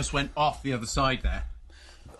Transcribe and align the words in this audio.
almost 0.00 0.12
went 0.14 0.30
off 0.34 0.62
the 0.62 0.72
other 0.72 0.86
side 0.86 1.20
there. 1.22 1.42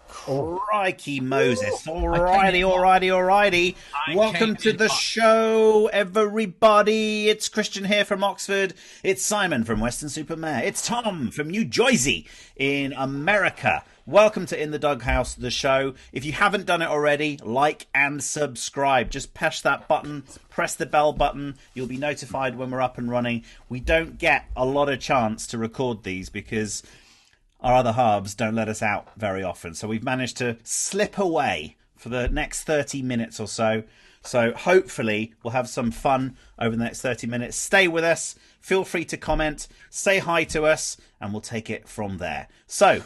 Crikey 0.06 1.18
Moses. 1.18 1.86
Alrighty, 1.86 2.60
alrighty, 2.60 3.08
alrighty. 3.08 3.74
I 4.06 4.14
Welcome 4.14 4.54
to 4.56 4.74
the 4.74 4.88
hot. 4.88 4.98
show, 4.98 5.88
everybody. 5.90 7.30
It's 7.30 7.48
Christian 7.48 7.86
here 7.86 8.04
from 8.04 8.22
Oxford. 8.22 8.74
It's 9.02 9.24
Simon 9.24 9.64
from 9.64 9.80
Weston-super-Mare. 9.80 10.62
It's 10.62 10.86
Tom 10.86 11.30
from 11.30 11.48
New 11.48 11.64
Jersey 11.64 12.29
in 12.54 12.93
America. 12.93 13.82
Welcome 14.04 14.44
to 14.46 14.62
In 14.62 14.72
the 14.72 14.79
Doghouse, 14.79 15.35
the 15.35 15.50
show. 15.50 15.94
If 16.12 16.26
you 16.26 16.32
haven't 16.32 16.66
done 16.66 16.82
it 16.82 16.88
already, 16.88 17.38
like 17.43 17.86
and 17.94 18.22
subscribe. 18.22 19.08
Just 19.08 19.32
push 19.32 19.62
that 19.62 19.88
button, 19.88 20.24
press 20.50 20.74
the 20.74 20.85
bell 20.85 21.14
button. 21.14 21.54
You'll 21.72 21.86
be 21.86 21.96
notified 21.96 22.58
when 22.58 22.71
we're 22.72 22.82
up 22.82 22.99
and 22.99 23.10
running. 23.10 23.43
We 23.71 23.80
don't 23.80 24.18
get 24.18 24.50
a 24.54 24.66
lot 24.66 24.90
of 24.90 25.00
chance 25.00 25.46
to 25.46 25.57
record 25.57 26.02
these 26.02 26.29
because 26.29 26.82
our 27.63 27.75
other 27.75 27.93
halves 27.93 28.35
don't 28.35 28.55
let 28.55 28.69
us 28.69 28.82
out 28.82 29.09
very 29.17 29.43
often. 29.43 29.75
So 29.75 29.89
we've 29.89 30.05
managed 30.05 30.37
to 30.39 30.57
slip 30.63 31.19
away 31.19 31.77
for 31.96 32.09
the 32.09 32.28
next 32.28 32.64
30 32.64 33.03
minutes 33.03 33.39
or 33.39 33.47
so. 33.47 33.83
So 34.23 34.53
hopefully 34.53 35.34
we'll 35.42 35.53
have 35.53 35.69
some 35.69 35.91
fun 35.91 36.36
over 36.59 36.77
the 36.77 36.84
next 36.84 37.03
30 37.03 37.27
minutes. 37.27 37.56
Stay 37.56 37.89
with 37.89 38.05
us. 38.05 38.34
Feel 38.61 38.84
free 38.84 39.05
to 39.06 39.17
comment, 39.17 39.69
say 39.89 40.19
hi 40.19 40.45
to 40.45 40.64
us, 40.64 40.97
and 41.20 41.33
we'll 41.33 41.41
take 41.41 41.70
it 41.70 41.89
from 41.89 42.19
there. 42.19 42.48
So, 42.67 43.03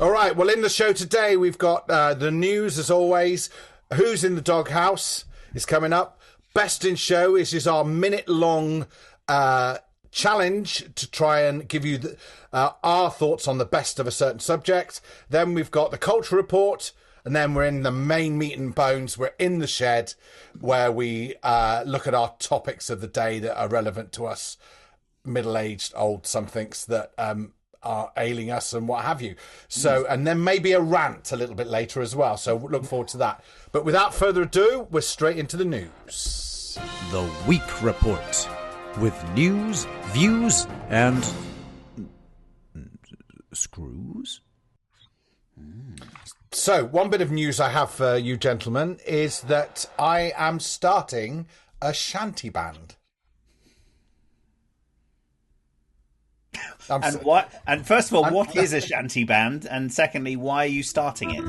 All 0.00 0.10
right. 0.10 0.36
Well, 0.36 0.48
in 0.48 0.62
the 0.62 0.68
show 0.68 0.92
today, 0.92 1.36
we've 1.36 1.58
got 1.58 1.88
uh, 1.88 2.14
the 2.14 2.30
news 2.30 2.78
as 2.78 2.90
always. 2.90 3.48
Who's 3.94 4.24
in 4.24 4.34
the 4.34 4.40
doghouse 4.40 5.24
is 5.54 5.64
coming 5.64 5.92
up. 5.92 6.20
Best 6.54 6.84
in 6.84 6.96
show 6.96 7.36
is 7.36 7.54
is 7.54 7.66
our 7.66 7.84
minute 7.84 8.28
long 8.28 8.86
uh, 9.28 9.78
challenge 10.10 10.94
to 10.94 11.10
try 11.10 11.40
and 11.40 11.68
give 11.68 11.84
you 11.84 11.98
the, 11.98 12.16
uh, 12.52 12.70
our 12.82 13.10
thoughts 13.10 13.46
on 13.46 13.58
the 13.58 13.64
best 13.64 13.98
of 13.98 14.06
a 14.06 14.10
certain 14.10 14.40
subject. 14.40 15.00
Then 15.28 15.54
we've 15.54 15.70
got 15.70 15.90
the 15.90 15.98
culture 15.98 16.36
report. 16.36 16.92
And 17.24 17.34
then 17.34 17.54
we're 17.54 17.64
in 17.64 17.82
the 17.82 17.90
main 17.90 18.38
meat 18.38 18.56
and 18.56 18.72
bones. 18.72 19.18
We're 19.18 19.34
in 19.40 19.58
the 19.58 19.66
shed 19.66 20.14
where 20.60 20.92
we 20.92 21.34
uh, 21.42 21.82
look 21.84 22.06
at 22.06 22.14
our 22.14 22.34
topics 22.38 22.88
of 22.88 23.00
the 23.00 23.08
day 23.08 23.40
that 23.40 23.58
are 23.60 23.66
relevant 23.66 24.12
to 24.12 24.26
us 24.26 24.56
middle-aged 25.24 25.92
old 25.96 26.24
somethings 26.24 26.86
that 26.86 27.10
um, 27.18 27.52
are 27.82 28.12
ailing 28.16 28.50
us 28.50 28.72
and 28.72 28.86
what 28.86 29.04
have 29.04 29.20
you. 29.20 29.34
So, 29.66 30.06
and 30.08 30.24
then 30.24 30.44
maybe 30.44 30.70
a 30.70 30.80
rant 30.80 31.32
a 31.32 31.36
little 31.36 31.56
bit 31.56 31.66
later 31.66 32.00
as 32.00 32.14
well. 32.14 32.36
So 32.36 32.56
look 32.56 32.84
forward 32.84 33.08
to 33.08 33.18
that. 33.18 33.42
But 33.72 33.84
without 33.84 34.14
further 34.14 34.42
ado, 34.42 34.86
we're 34.90 35.00
straight 35.00 35.36
into 35.36 35.56
the 35.56 35.64
news. 35.64 36.78
The 37.10 37.28
Week 37.48 37.82
Report 37.82 38.48
with 38.98 39.14
news, 39.34 39.86
views, 40.12 40.66
and 40.88 41.26
screws. 43.52 44.40
So, 46.52 46.84
one 46.84 47.10
bit 47.10 47.20
of 47.20 47.30
news 47.30 47.60
I 47.60 47.68
have 47.68 47.90
for 47.90 48.16
you 48.16 48.36
gentlemen 48.36 48.98
is 49.06 49.40
that 49.42 49.86
I 49.98 50.32
am 50.36 50.58
starting 50.60 51.46
a 51.82 51.92
shanty 51.92 52.48
band. 52.48 52.96
I'm 56.88 57.02
and 57.02 57.16
s- 57.16 57.22
what? 57.22 57.52
And 57.66 57.86
first 57.86 58.10
of 58.10 58.14
all, 58.16 58.30
what 58.32 58.56
is 58.62 58.72
a 58.72 58.80
shanty 58.80 59.24
band? 59.24 59.66
And 59.70 59.92
secondly, 59.92 60.36
why 60.36 60.64
are 60.64 60.68
you 60.68 60.82
starting 60.82 61.30
it? 61.32 61.42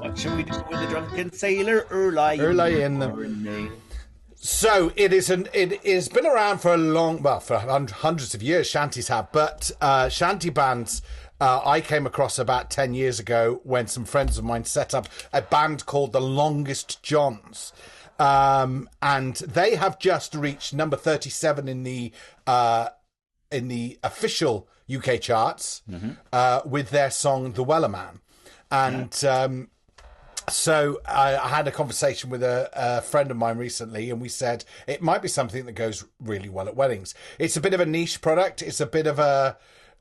What 0.00 0.16
shall 0.18 0.36
we 0.36 0.44
do 0.44 0.52
with 0.70 0.80
the 0.80 0.86
drunken 0.88 1.32
sailor 1.32 1.86
early? 1.90 2.38
Early 2.40 2.82
in 2.82 2.98
the- 3.00 3.08
morning? 3.08 3.72
So 4.38 4.92
it 4.96 5.12
is 5.12 5.30
an 5.30 5.48
it 5.52 5.84
has 5.84 6.08
been 6.08 6.26
around 6.26 6.58
for 6.58 6.74
a 6.74 6.76
long 6.76 7.22
well 7.22 7.40
for 7.40 7.58
hundreds 7.58 8.34
of 8.34 8.42
years. 8.42 8.66
Shanties 8.66 9.08
have, 9.08 9.32
but 9.32 9.70
uh, 9.80 10.08
shanty 10.08 10.50
bands. 10.50 11.02
Uh, 11.40 11.60
I 11.64 11.80
came 11.80 12.06
across 12.06 12.38
about 12.38 12.70
ten 12.70 12.94
years 12.94 13.18
ago 13.18 13.60
when 13.64 13.86
some 13.88 14.04
friends 14.04 14.38
of 14.38 14.44
mine 14.44 14.64
set 14.64 14.94
up 14.94 15.08
a 15.32 15.42
band 15.42 15.84
called 15.86 16.12
the 16.12 16.20
Longest 16.20 17.02
Johns, 17.02 17.72
um, 18.18 18.88
and 19.02 19.36
they 19.36 19.74
have 19.74 19.98
just 19.98 20.34
reached 20.34 20.72
number 20.74 20.96
thirty-seven 20.96 21.66
in 21.68 21.82
the 21.82 22.12
uh, 22.46 22.88
in 23.50 23.68
the 23.68 23.98
official 24.04 24.68
UK 24.94 25.20
charts 25.20 25.82
uh, 26.32 26.60
with 26.64 26.90
their 26.90 27.10
song 27.10 27.52
"The 27.52 27.64
Wellerman," 27.64 28.20
and. 28.70 29.24
Um, 29.24 29.68
so 30.48 31.00
I, 31.06 31.36
I 31.36 31.48
had 31.48 31.66
a 31.68 31.72
conversation 31.72 32.30
with 32.30 32.42
a, 32.42 32.70
a 32.72 33.02
friend 33.02 33.30
of 33.30 33.36
mine 33.36 33.58
recently, 33.58 34.10
and 34.10 34.20
we 34.20 34.28
said 34.28 34.64
it 34.86 35.02
might 35.02 35.22
be 35.22 35.28
something 35.28 35.66
that 35.66 35.72
goes 35.72 36.04
really 36.20 36.48
well 36.48 36.68
at 36.68 36.76
weddings. 36.76 37.14
It's 37.38 37.56
a 37.56 37.60
bit 37.60 37.74
of 37.74 37.80
a 37.80 37.86
niche 37.86 38.20
product. 38.20 38.62
It's 38.62 38.80
a 38.80 38.86
bit 38.86 39.06
of 39.06 39.18
a 39.18 39.56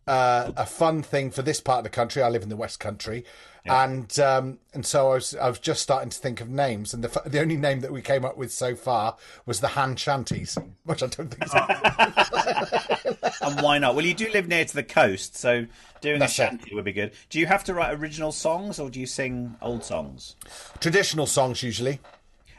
uh, 0.07 0.51
a 0.55 0.65
fun 0.65 1.01
thing 1.01 1.31
for 1.31 1.41
this 1.41 1.59
part 1.59 1.79
of 1.79 1.83
the 1.83 1.89
country. 1.89 2.21
I 2.21 2.29
live 2.29 2.43
in 2.43 2.49
the 2.49 2.55
West 2.55 2.79
Country, 2.79 3.25
and 3.65 4.19
um, 4.19 4.59
and 4.73 4.85
so 4.85 5.11
I 5.11 5.13
was 5.15 5.35
I 5.35 5.49
was 5.49 5.59
just 5.59 5.81
starting 5.81 6.09
to 6.09 6.17
think 6.17 6.41
of 6.41 6.49
names, 6.49 6.93
and 6.93 7.03
the 7.03 7.09
f- 7.09 7.31
the 7.31 7.39
only 7.41 7.57
name 7.57 7.79
that 7.81 7.91
we 7.91 8.01
came 8.01 8.23
up 8.25 8.37
with 8.37 8.51
so 8.51 8.75
far 8.75 9.15
was 9.45 9.59
the 9.59 9.69
Han 9.69 9.95
Shanties, 9.95 10.57
which 10.83 11.01
I 11.03 11.07
don't 11.07 11.29
think 11.33 11.43
is 11.45 11.53
And 13.41 13.61
why 13.61 13.77
not? 13.79 13.95
Well, 13.95 14.05
you 14.05 14.13
do 14.13 14.29
live 14.31 14.47
near 14.47 14.65
to 14.65 14.73
the 14.73 14.83
coast, 14.83 15.35
so 15.35 15.65
doing 16.01 16.19
That's 16.19 16.37
a 16.39 16.43
it. 16.43 16.47
shanty 16.49 16.75
would 16.75 16.85
be 16.85 16.93
good. 16.93 17.11
Do 17.29 17.39
you 17.39 17.45
have 17.47 17.63
to 17.65 17.73
write 17.73 17.93
original 17.93 18.31
songs, 18.31 18.79
or 18.79 18.89
do 18.89 18.99
you 18.99 19.05
sing 19.07 19.55
old 19.61 19.83
songs? 19.83 20.35
traditional 20.79 21.25
songs 21.25 21.63
usually. 21.63 21.99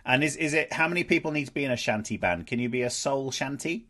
And 0.04 0.22
is 0.22 0.36
is 0.36 0.54
it 0.54 0.72
how 0.72 0.86
many 0.88 1.02
people 1.04 1.32
need 1.32 1.46
to 1.46 1.52
be 1.52 1.64
in 1.64 1.70
a 1.70 1.76
shanty 1.76 2.16
band? 2.16 2.46
Can 2.46 2.58
you 2.60 2.68
be 2.68 2.82
a 2.82 2.90
soul 2.90 3.30
shanty? 3.30 3.86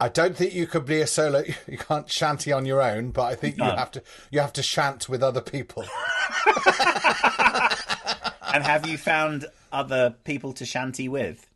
I 0.00 0.08
don't 0.08 0.36
think 0.36 0.52
you 0.54 0.66
could 0.66 0.84
be 0.86 1.00
a 1.00 1.06
solo. 1.06 1.44
You 1.68 1.78
can't 1.78 2.10
shanty 2.10 2.52
on 2.52 2.66
your 2.66 2.82
own, 2.82 3.10
but 3.10 3.22
I 3.24 3.34
think 3.34 3.56
you 3.58 3.64
have 3.64 3.90
to. 3.92 4.02
You 4.30 4.40
have 4.40 4.52
to 4.54 4.62
chant 4.62 5.08
with 5.08 5.22
other 5.22 5.40
people. 5.40 5.84
And 8.52 8.62
have 8.62 8.86
you 8.86 8.96
found 8.98 9.46
other 9.72 10.14
people 10.22 10.52
to 10.54 10.64
shanty 10.64 11.08
with? 11.08 11.50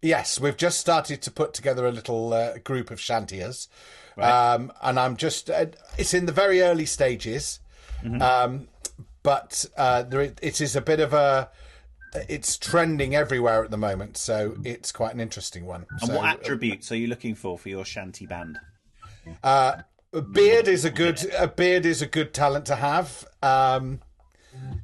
Yes, 0.00 0.40
we've 0.40 0.56
just 0.56 0.80
started 0.80 1.20
to 1.22 1.30
put 1.30 1.52
together 1.52 1.86
a 1.86 1.92
little 1.92 2.32
uh, 2.32 2.56
group 2.64 2.90
of 2.90 2.98
shantiers, 2.98 3.68
Right. 4.16 4.30
um, 4.54 4.72
and 4.82 4.98
I'm 4.98 5.16
just. 5.18 5.50
Uh, 5.50 5.66
it's 5.98 6.14
in 6.14 6.24
the 6.26 6.32
very 6.32 6.62
early 6.62 6.86
stages, 6.86 7.60
Mm-hmm. 8.02 8.22
um, 8.22 8.68
but 9.22 9.66
uh, 9.76 10.02
there, 10.04 10.22
it 10.22 10.60
is 10.62 10.74
a 10.76 10.80
bit 10.80 11.00
of 11.00 11.12
a. 11.12 11.50
It's 12.28 12.56
trending 12.56 13.14
everywhere 13.14 13.64
at 13.64 13.70
the 13.70 13.76
moment, 13.76 14.16
so 14.16 14.56
it's 14.64 14.90
quite 14.92 15.14
an 15.14 15.20
interesting 15.20 15.66
one. 15.66 15.86
And 15.90 16.10
so, 16.10 16.16
what 16.16 16.26
attributes 16.26 16.90
are 16.90 16.96
you 16.96 17.06
looking 17.06 17.34
for 17.34 17.58
for 17.58 17.68
your 17.68 17.84
shanty 17.84 18.26
band? 18.26 18.58
a 20.12 20.22
beard 20.22 20.66
is 20.66 20.84
a 20.84 20.90
good 20.90 21.24
a 21.38 21.46
beard 21.46 21.86
is 21.86 22.02
a 22.02 22.06
good 22.06 22.34
talent 22.34 22.66
to 22.66 22.76
have, 22.76 23.26
um, 23.42 24.00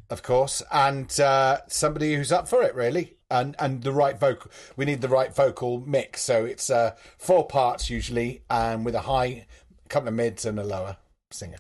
of 0.09 0.23
course, 0.23 0.63
and 0.73 1.19
uh, 1.19 1.59
somebody 1.69 2.15
who's 2.15 2.31
up 2.31 2.47
for 2.47 2.63
it 2.63 2.75
really, 2.75 3.17
and 3.31 3.57
and 3.59 3.83
the 3.83 3.93
right 3.93 4.19
vocal. 4.19 4.51
We 4.77 4.85
need 4.85 5.01
the 5.01 5.09
right 5.09 5.35
vocal 5.35 5.81
mix, 5.81 6.23
so 6.23 6.45
it's 6.45 6.71
uh, 6.71 6.95
four 7.19 7.47
parts 7.47 7.91
usually, 7.91 8.43
and 8.49 8.85
with 8.85 8.95
a 8.95 9.03
high, 9.03 9.47
couple 9.89 10.09
of 10.09 10.15
mids 10.15 10.45
and 10.45 10.59
a 10.61 10.65
lower 10.65 10.97
singer. 11.31 11.59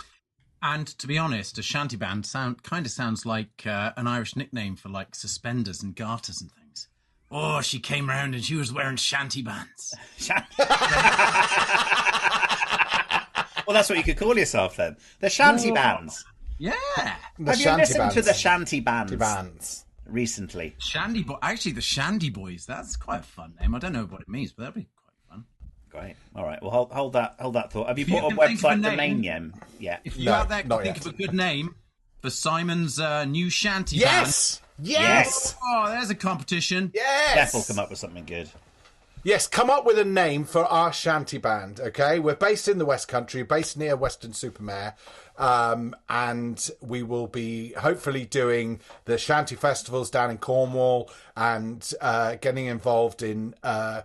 And 0.62 0.87
to 0.99 1.06
be 1.06 1.19
honest, 1.19 1.59
a 1.59 1.62
shanty 1.62 1.97
band 1.97 2.27
sound 2.27 2.62
kind 2.62 2.87
of 2.87 2.93
sounds 2.93 3.25
like 3.27 3.65
uh, 3.67 3.93
an 3.97 4.06
Irish 4.06 4.34
nickname 4.37 4.75
for 4.77 4.89
like 4.89 5.15
suspenders 5.15 5.83
and 5.83 5.94
garters 5.94 6.41
and 6.41 6.50
things. 6.50 6.89
Oh, 7.31 7.61
she 7.61 7.78
came 7.78 8.09
round 8.09 8.34
and 8.34 8.44
she 8.44 8.55
was 8.55 8.72
wearing 8.72 8.97
shanty 8.97 9.43
bands. 9.43 9.95
Well, 13.66 13.75
that's 13.75 13.89
what 13.89 13.98
you 13.98 14.04
could 14.04 14.16
call 14.16 14.39
yourself 14.39 14.77
then. 14.77 14.97
The 15.19 15.28
shanty 15.28 15.72
bands. 15.72 16.25
Yeah, 16.57 16.72
The 17.36 17.51
Have 17.51 17.60
you 17.60 17.72
listened 17.72 17.98
bands. 17.98 18.15
to 18.15 18.22
the 18.22 18.33
shanty 18.33 18.78
bands, 18.78 19.13
bands. 19.16 19.84
recently? 20.07 20.77
Shandy 20.78 21.25
Boy. 21.25 21.34
Actually, 21.42 21.72
the 21.72 21.80
Shandy 21.80 22.30
Boys. 22.30 22.65
That's 22.65 22.95
quite 22.97 23.21
a 23.21 23.25
fun 23.25 23.54
name. 23.60 23.75
I 23.75 23.80
don't 23.80 23.92
know 23.92 24.04
what 24.04 24.21
it 24.21 24.28
means, 24.28 24.53
but 24.53 24.63
that'd 24.63 24.75
be 24.77 24.83
quite 24.83 24.89
fun. 24.95 24.96
Great. 25.98 26.16
All 26.34 26.45
right. 26.45 26.60
Well, 26.63 26.71
hold, 26.71 26.93
hold 26.93 27.13
that. 27.15 27.37
Hold 27.41 27.54
that 27.54 27.72
thought. 27.72 27.89
Have 27.89 27.98
you 27.98 28.03
If 28.03 28.09
you 28.10 28.21
put 28.21 28.33
a 28.33 28.37
can 28.37 28.48
think 28.48 28.60
a 28.60 28.65
website 28.66 28.81
name- 28.81 28.91
domain 28.93 29.22
yet? 29.25 29.43
Yeah. 29.78 29.98
If 30.04 30.19
you 30.19 30.27
No, 30.27 30.33
out 30.34 30.48
there 30.48 30.60
can 30.63 30.71
think 30.71 30.84
yet. 30.84 30.98
of 30.98 31.07
a 31.07 31.13
good 31.16 31.34
name 31.34 31.75
for 32.22 32.31
Simon's 32.31 32.98
uh, 33.01 33.25
new 33.25 33.48
shanty 33.51 33.98
band. 33.98 34.27
Yes, 34.27 34.60
yes, 34.81 35.54
oh, 35.63 35.87
there's 35.89 36.10
a 36.10 36.15
competition. 36.15 36.91
yes. 36.95 37.34
Jeff 37.34 37.54
will 37.54 37.63
come 37.75 37.78
up 37.83 37.91
with 37.91 37.98
something 37.98 38.25
good. 38.25 38.51
Yes, 39.25 39.48
come 39.48 39.71
up 39.71 39.84
with 39.84 39.98
a 39.98 40.04
name 40.04 40.45
for 40.45 40.65
our 40.66 40.93
shanty 40.93 41.39
band. 41.39 41.81
Okay, 41.81 42.21
we're 42.21 42.37
based 42.37 42.69
in 42.69 42.78
the 42.78 42.84
West 42.84 43.09
Country, 43.09 43.42
based 43.42 43.77
near 43.77 43.97
Weston-super-Mare, 43.97 44.95
um, 45.37 45.97
and 46.09 46.71
we 46.81 47.03
will 47.03 47.27
be 47.27 47.72
hopefully 47.72 48.25
doing 48.25 48.78
the 49.04 49.19
shanty 49.19 49.57
festivals 49.57 50.10
down 50.10 50.31
in 50.31 50.39
Cornwall 50.39 51.10
and 51.37 51.92
uh, 52.01 52.37
getting 52.37 52.66
involved 52.66 53.21
in 53.21 53.54
uh, 53.65 54.03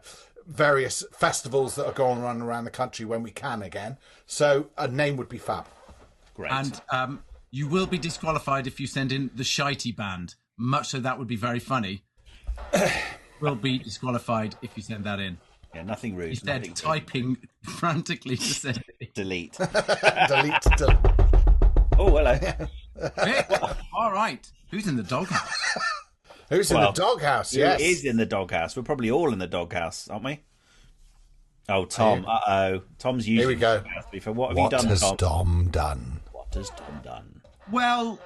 various 0.52 1.04
festivals 1.14 1.76
that 1.76 1.86
are 1.86 1.94
going 1.94 2.24
on 2.24 2.42
around 2.42 2.66
the 2.66 2.72
country 2.72 3.06
when 3.06 3.24
we 3.24 3.32
can 3.32 3.62
again. 3.62 3.98
So 4.26 4.68
a 4.78 4.88
name 4.88 5.18
would 5.18 5.30
be 5.30 5.38
fab. 5.38 5.66
Great. 6.36 6.52
And 6.52 6.82
um, 6.92 7.24
you 7.52 7.68
will 7.68 7.88
be 7.88 7.98
disqualified 7.98 8.68
if 8.68 8.80
you 8.80 8.88
send 8.88 9.12
in 9.12 9.32
the 9.36 9.44
Shitey 9.44 9.96
Band. 9.96 10.36
Much 10.58 10.90
so 10.90 11.00
that 11.00 11.18
would 11.18 11.28
be 11.28 11.36
very 11.36 11.60
funny. 11.60 12.04
will 13.42 13.56
be 13.56 13.80
disqualified 13.80 14.56
if 14.62 14.72
you 14.76 14.84
send 14.84 15.06
that 15.06 15.20
in. 15.20 15.38
Yeah, 15.74 15.84
nothing 15.84 16.16
rude. 16.16 16.30
He's 16.30 16.44
nothing 16.44 16.62
dead 16.62 16.68
rude. 16.70 16.76
typing 16.76 17.38
frantically 17.64 18.38
to 18.38 18.44
say, 18.44 18.74
Delete. 19.14 19.54
delete, 20.28 20.62
delete. 20.78 20.98
oh, 21.98 22.18
hello. 22.18 22.38
Vic, 23.24 23.48
all 23.96 24.12
right, 24.12 24.52
who's 24.70 24.86
in 24.88 24.98
the 24.98 25.04
doghouse? 25.04 25.78
Who's 26.52 26.72
Well, 26.72 26.90
in 26.90 26.94
the 26.94 27.02
doghouse? 27.02 27.52
Who 27.54 27.60
Yes. 27.60 27.82
is 27.82 28.06
in 28.06 28.18
the 28.18 28.26
doghouse? 28.26 28.76
We're 28.76 28.84
probably 28.84 29.10
all 29.10 29.32
in 29.34 29.40
the 29.40 29.48
doghouse, 29.48 30.08
aren't 30.10 30.26
we? 30.26 30.40
Oh, 31.70 31.86
Tom. 31.86 32.26
Uh 32.28 32.40
oh. 32.48 32.82
Tom's 33.00 33.28
usually 33.28 33.56
Here 33.56 33.56
we 33.56 33.56
go. 33.56 33.78
in 33.78 33.84
the 33.84 33.90
doghouse. 33.90 34.24
For 34.24 34.32
what 34.34 34.50
have 34.50 34.58
what 34.58 34.64
you 34.72 34.78
done, 34.78 34.86
What 34.86 34.90
has 34.90 35.00
Tom? 35.02 35.16
Dom 35.18 35.70
done? 35.72 36.20
What 36.32 36.54
has 36.54 36.70
Tom 36.72 37.02
done? 37.04 37.42
Well, 37.72 38.20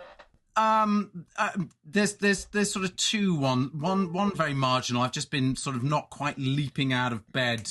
um, 0.55 1.25
uh, 1.37 1.51
there's 1.85 2.13
there's 2.15 2.45
there's 2.45 2.71
sort 2.71 2.85
of 2.85 2.95
two 2.95 3.35
one 3.35 3.69
one 3.79 4.11
one 4.11 4.33
very 4.35 4.53
marginal. 4.53 5.03
I've 5.03 5.11
just 5.11 5.29
been 5.29 5.55
sort 5.55 5.75
of 5.75 5.83
not 5.83 6.09
quite 6.09 6.39
leaping 6.39 6.93
out 6.93 7.11
of 7.11 7.31
bed 7.31 7.69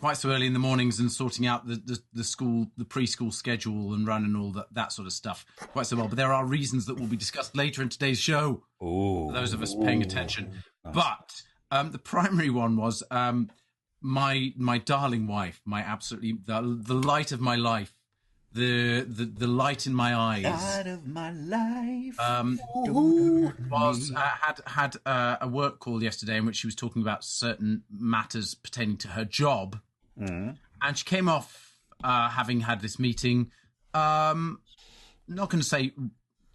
quite 0.00 0.16
so 0.16 0.30
early 0.30 0.46
in 0.46 0.52
the 0.54 0.58
mornings 0.58 0.98
and 0.98 1.12
sorting 1.12 1.46
out 1.46 1.66
the 1.66 1.76
the, 1.76 1.98
the 2.12 2.24
school 2.24 2.66
the 2.76 2.84
preschool 2.84 3.32
schedule 3.32 3.94
and 3.94 4.06
running 4.06 4.34
all 4.34 4.50
that 4.52 4.66
that 4.72 4.92
sort 4.92 5.06
of 5.06 5.12
stuff 5.12 5.46
quite 5.72 5.86
so 5.86 5.96
well. 5.96 6.08
But 6.08 6.16
there 6.16 6.32
are 6.32 6.44
reasons 6.44 6.86
that 6.86 6.98
will 6.98 7.06
be 7.06 7.16
discussed 7.16 7.56
later 7.56 7.82
in 7.82 7.88
today's 7.88 8.18
show. 8.18 8.64
Ooh. 8.82 9.30
Those 9.32 9.52
of 9.52 9.62
us 9.62 9.74
paying 9.74 10.02
attention. 10.02 10.62
But 10.82 11.42
um, 11.70 11.92
the 11.92 11.98
primary 12.14 12.50
one 12.50 12.76
was 12.76 13.02
um, 13.10 13.50
my 14.00 14.52
my 14.56 14.78
darling 14.78 15.26
wife, 15.26 15.60
my 15.64 15.80
absolutely 15.82 16.38
the, 16.44 16.60
the 16.82 16.94
light 16.94 17.32
of 17.32 17.40
my 17.40 17.56
life, 17.56 17.92
the 18.52 19.02
the 19.02 19.26
the 19.26 19.46
light 19.46 19.86
in 19.86 19.94
my 19.94 20.14
eyes 20.14 20.44
Out 20.46 20.86
of 20.86 21.06
my 21.06 21.30
life. 21.32 22.18
um, 22.18 22.58
was 22.74 24.10
uh, 24.14 24.20
had 24.20 24.60
had 24.66 24.96
uh, 25.06 25.36
a 25.42 25.48
work 25.48 25.78
call 25.78 26.02
yesterday 26.02 26.36
in 26.38 26.46
which 26.46 26.56
she 26.56 26.66
was 26.66 26.74
talking 26.74 27.02
about 27.02 27.22
certain 27.24 27.82
matters 27.90 28.54
pertaining 28.54 28.96
to 28.98 29.08
her 29.08 29.24
job, 29.24 29.78
and 30.20 30.98
she 30.98 31.04
came 31.04 31.28
off 31.28 31.76
uh, 32.04 32.28
having 32.28 32.60
had 32.60 32.80
this 32.80 32.98
meeting. 32.98 33.50
Um, 33.94 34.60
not 35.26 35.50
going 35.50 35.60
to 35.62 35.68
say 35.68 35.92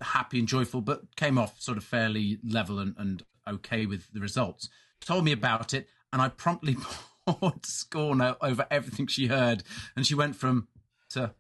happy 0.02 0.40
and 0.40 0.48
joyful, 0.48 0.82
but 0.82 1.16
came 1.16 1.38
off 1.38 1.62
sort 1.62 1.78
of 1.78 1.84
fairly 1.84 2.40
level 2.48 2.80
and, 2.80 2.96
and 2.98 3.24
okay 3.48 3.86
with 3.86 4.12
the 4.14 4.20
results. 4.20 4.70
Told 5.02 5.26
me 5.26 5.32
about 5.32 5.74
it, 5.74 5.88
and 6.12 6.22
I 6.22 6.30
promptly 6.30 6.78
poured 7.28 7.66
scorn 7.66 8.22
over 8.42 8.66
everything 8.72 9.08
she 9.08 9.28
heard, 9.28 9.64
and 9.96 10.06
she 10.06 10.16
went 10.16 10.36
from 10.36 10.68
to 11.10 11.34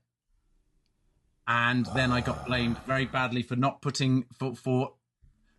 and 1.47 1.85
then 1.95 2.11
I 2.11 2.21
got 2.21 2.45
blamed 2.45 2.77
very 2.87 3.05
badly 3.05 3.43
for 3.43 3.55
not 3.55 3.81
putting 3.81 4.25
for 4.37 4.55
for 4.55 4.93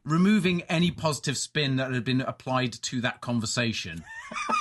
removing 0.04 0.62
any 0.62 0.90
positive 0.90 1.36
spin 1.36 1.76
that 1.76 1.92
had 1.92 2.04
been 2.04 2.20
applied 2.20 2.72
to 2.72 3.00
that 3.00 3.20
conversation. 3.20 4.04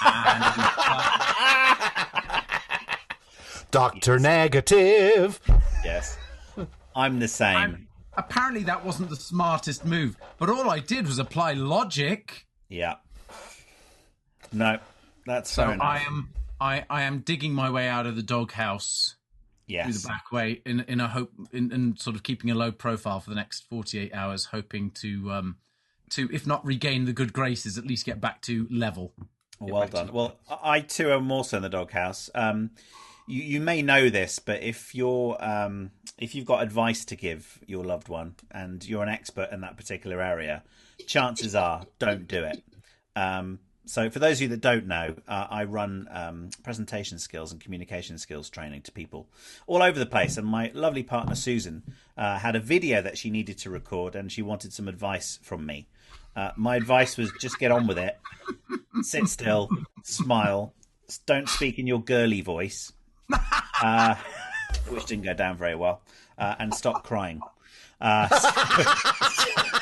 and, 0.04 0.44
uh, 0.58 1.12
Doctor 3.71 4.19
Negative. 4.19 5.39
yes. 5.83 6.17
I'm 6.95 7.19
the 7.19 7.27
same. 7.27 7.57
I'm- 7.57 7.88
apparently, 8.17 8.63
that 8.63 8.85
wasn't 8.85 9.09
the 9.09 9.15
smartest 9.17 9.85
move, 9.85 10.15
but 10.38 10.50
all 10.50 10.69
I 10.69 10.79
did 10.79 11.06
was 11.07 11.19
apply 11.19 11.53
logic. 11.53 12.45
Yeah. 12.69 12.95
No, 14.51 14.79
that's 15.25 15.51
So. 15.51 15.63
I 15.63 16.00
am 16.07 16.29
I, 16.62 16.85
I 16.89 17.01
am 17.01 17.19
digging 17.19 17.53
my 17.53 17.69
way 17.69 17.88
out 17.89 18.06
of 18.06 18.15
the 18.15 18.23
doghouse 18.23 19.15
Yes. 19.67 19.85
through 19.85 19.94
the 19.94 20.07
back 20.07 20.31
way 20.31 20.62
in 20.65 20.81
in 20.81 21.01
a 21.01 21.07
hope 21.09 21.31
in, 21.51 21.71
in 21.73 21.97
sort 21.97 22.15
of 22.15 22.23
keeping 22.23 22.50
a 22.51 22.56
low 22.56 22.71
profile 22.71 23.19
for 23.19 23.31
the 23.31 23.35
next 23.35 23.67
48 23.69 24.13
hours 24.13 24.45
hoping 24.45 24.91
to 24.91 25.31
um 25.31 25.57
to 26.12 26.29
if 26.31 26.45
not 26.47 26.63
regain 26.63 27.06
the 27.06 27.13
good 27.13 27.33
graces 27.33 27.77
at 27.77 27.85
least 27.85 28.06
get 28.06 28.21
back 28.21 28.41
to 28.44 28.67
level 28.71 29.12
Well 29.59 29.88
done. 29.88 30.13
Well, 30.13 30.38
I 30.50 30.75
I 30.77 30.79
too 30.81 31.12
am 31.12 31.31
also 31.31 31.57
in 31.57 31.63
the 31.63 31.69
doghouse. 31.69 32.29
Um, 32.35 32.71
you, 33.27 33.42
you 33.44 33.62
may 33.62 33.81
know 33.81 34.10
this, 34.10 34.39
but 34.39 34.62
if 34.63 34.94
you're 34.95 35.38
um, 35.44 35.92
if 36.18 36.36
you've 36.36 36.45
got 36.45 36.63
advice 36.63 37.06
to 37.06 37.16
give 37.16 37.60
your 37.68 37.83
loved 37.83 38.10
one 38.10 38.36
and 38.51 38.88
you're 38.88 39.04
an 39.04 39.10
expert 39.10 39.50
in 39.51 39.62
that 39.62 39.77
particular 39.77 40.22
area, 40.22 40.63
chances 41.07 41.56
are 41.56 41.83
don't 42.00 42.27
do 42.27 42.44
it. 42.44 42.63
Um, 43.16 43.60
so, 43.88 44.10
for 44.10 44.18
those 44.18 44.38
of 44.38 44.42
you 44.44 44.48
that 44.50 44.62
don't 44.62 44.88
know, 44.88 45.16
uh, 45.27 45.48
I 45.50 45.66
run 45.66 46.07
um, 46.10 46.50
presentation 46.63 47.19
skills 47.19 47.51
and 47.51 47.62
communication 47.62 48.18
skills 48.18 48.50
training 48.50 48.81
to 48.83 48.92
people 48.92 49.30
all 49.68 49.83
over 49.83 50.00
the 50.00 50.07
place. 50.07 50.38
And 50.38 50.48
my 50.48 50.72
lovely 50.74 51.04
partner 51.04 51.36
Susan 51.36 51.83
uh, 52.18 52.39
had 52.39 52.56
a 52.56 52.60
video 52.60 53.04
that 53.04 53.18
she 53.18 53.30
needed 53.30 53.60
to 53.60 53.69
record, 53.69 54.16
and 54.16 54.31
she 54.31 54.42
wanted 54.42 54.74
some 54.74 54.88
advice 54.88 55.39
from 55.44 55.66
me. 55.66 55.88
Uh, 56.36 56.51
my 56.56 56.75
advice 56.75 57.16
was 57.16 57.31
just 57.39 57.60
get 57.60 57.72
on 57.72 57.86
with 57.86 57.98
it 57.98 58.18
sit 59.01 59.27
still, 59.27 59.69
smile, 60.04 60.74
don't 61.25 61.50
speak 61.50 61.80
in 61.80 61.88
your 61.88 62.01
girly 62.01 62.42
voice, 62.42 62.92
uh, 63.81 64.16
which 64.89 65.06
didn't 65.06 65.24
go 65.24 65.33
down 65.33 65.57
very 65.57 65.75
well, 65.75 66.01
uh, 66.38 66.56
and 66.60 66.74
stop 66.74 67.04
crying. 67.04 67.42
Uh, 68.01 68.27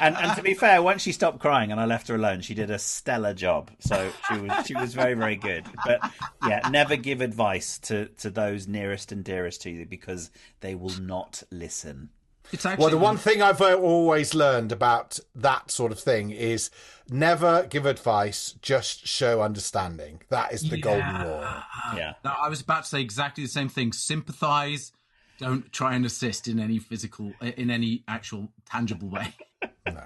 and, 0.00 0.16
and 0.16 0.36
to 0.36 0.42
be 0.42 0.54
fair, 0.54 0.82
once 0.82 1.02
she 1.02 1.12
stopped 1.12 1.38
crying 1.38 1.70
and 1.70 1.80
I 1.80 1.84
left 1.84 2.08
her 2.08 2.14
alone, 2.14 2.40
she 2.40 2.54
did 2.54 2.70
a 2.70 2.78
stellar 2.78 3.34
job. 3.34 3.70
So 3.80 4.10
she 4.28 4.40
was 4.40 4.66
she 4.66 4.74
was 4.74 4.94
very 4.94 5.14
very 5.14 5.36
good. 5.36 5.66
But 5.84 6.00
yeah, 6.46 6.68
never 6.70 6.96
give 6.96 7.20
advice 7.20 7.78
to 7.80 8.06
to 8.18 8.30
those 8.30 8.66
nearest 8.66 9.12
and 9.12 9.22
dearest 9.22 9.62
to 9.62 9.70
you 9.70 9.86
because 9.86 10.30
they 10.60 10.74
will 10.74 10.98
not 11.00 11.42
listen. 11.50 12.10
It's 12.52 12.66
actually 12.66 12.82
Well, 12.82 12.90
the 12.90 12.98
one 12.98 13.16
thing 13.16 13.42
I've 13.42 13.60
uh, 13.60 13.74
always 13.74 14.34
learned 14.34 14.72
about 14.72 15.18
that 15.34 15.70
sort 15.70 15.92
of 15.92 15.98
thing 15.98 16.30
is 16.30 16.70
never 17.08 17.66
give 17.68 17.86
advice, 17.86 18.54
just 18.62 19.06
show 19.06 19.42
understanding. 19.42 20.22
That 20.28 20.52
is 20.52 20.68
the 20.68 20.80
golden 20.80 21.22
rule. 21.22 21.46
Yeah. 21.94 22.14
No, 22.24 22.34
I 22.40 22.48
was 22.48 22.60
about 22.60 22.84
to 22.84 22.88
say 22.88 23.00
exactly 23.00 23.44
the 23.44 23.50
same 23.50 23.68
thing. 23.68 23.92
Sympathize. 23.92 24.92
Don't 25.38 25.72
try 25.72 25.94
and 25.94 26.04
assist 26.04 26.48
in 26.48 26.60
any 26.60 26.78
physical, 26.78 27.32
in 27.40 27.70
any 27.70 28.04
actual 28.06 28.48
tangible 28.66 29.08
way. 29.08 29.34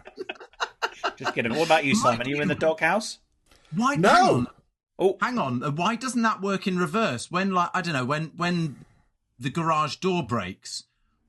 Just 1.17 1.35
kidding. 1.35 1.55
What 1.55 1.67
about 1.67 1.85
you, 1.85 1.94
Simon? 1.94 2.26
Are 2.26 2.31
you 2.31 2.41
in 2.41 2.49
the 2.49 2.55
doghouse? 2.55 3.19
Why? 3.75 3.96
No! 3.96 4.08
Hang 4.08 4.25
on. 4.25 4.46
Oh. 4.99 5.17
hang 5.20 5.39
on. 5.39 5.63
Uh, 5.63 5.70
Why 5.70 5.96
doesn't 5.96 6.22
that 6.22 6.41
work 6.41 6.67
in 6.67 6.79
reverse? 6.79 7.31
When, 7.31 7.53
like, 7.53 7.70
I 7.74 7.81
don't 7.81 7.94
know, 7.94 8.05
when 8.05 8.32
when 8.36 8.84
the 9.39 9.51
garage 9.51 9.96
door 9.96 10.22
breaks, 10.22 10.84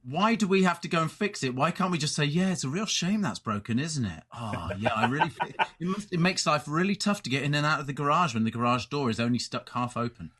why 0.07 0.35
do 0.35 0.47
we 0.47 0.63
have 0.63 0.79
to 0.81 0.87
go 0.87 1.01
and 1.01 1.11
fix 1.11 1.43
it? 1.43 1.55
Why 1.55 1.71
can't 1.71 1.91
we 1.91 1.97
just 1.97 2.15
say, 2.15 2.25
"Yeah, 2.25 2.51
it's 2.51 2.63
a 2.63 2.69
real 2.69 2.85
shame 2.85 3.21
that's 3.21 3.39
broken, 3.39 3.79
isn't 3.79 4.05
it?" 4.05 4.23
Oh, 4.33 4.69
yeah, 4.77 4.93
I 4.93 5.07
really. 5.07 5.31
it, 5.79 5.87
must, 5.87 6.13
it 6.13 6.19
makes 6.19 6.45
life 6.45 6.63
really 6.67 6.95
tough 6.95 7.23
to 7.23 7.29
get 7.29 7.43
in 7.43 7.55
and 7.55 7.65
out 7.65 7.79
of 7.79 7.87
the 7.87 7.93
garage 7.93 8.33
when 8.33 8.43
the 8.43 8.51
garage 8.51 8.85
door 8.85 9.09
is 9.09 9.19
only 9.19 9.39
stuck 9.39 9.69
half 9.71 9.97
open. 9.97 10.31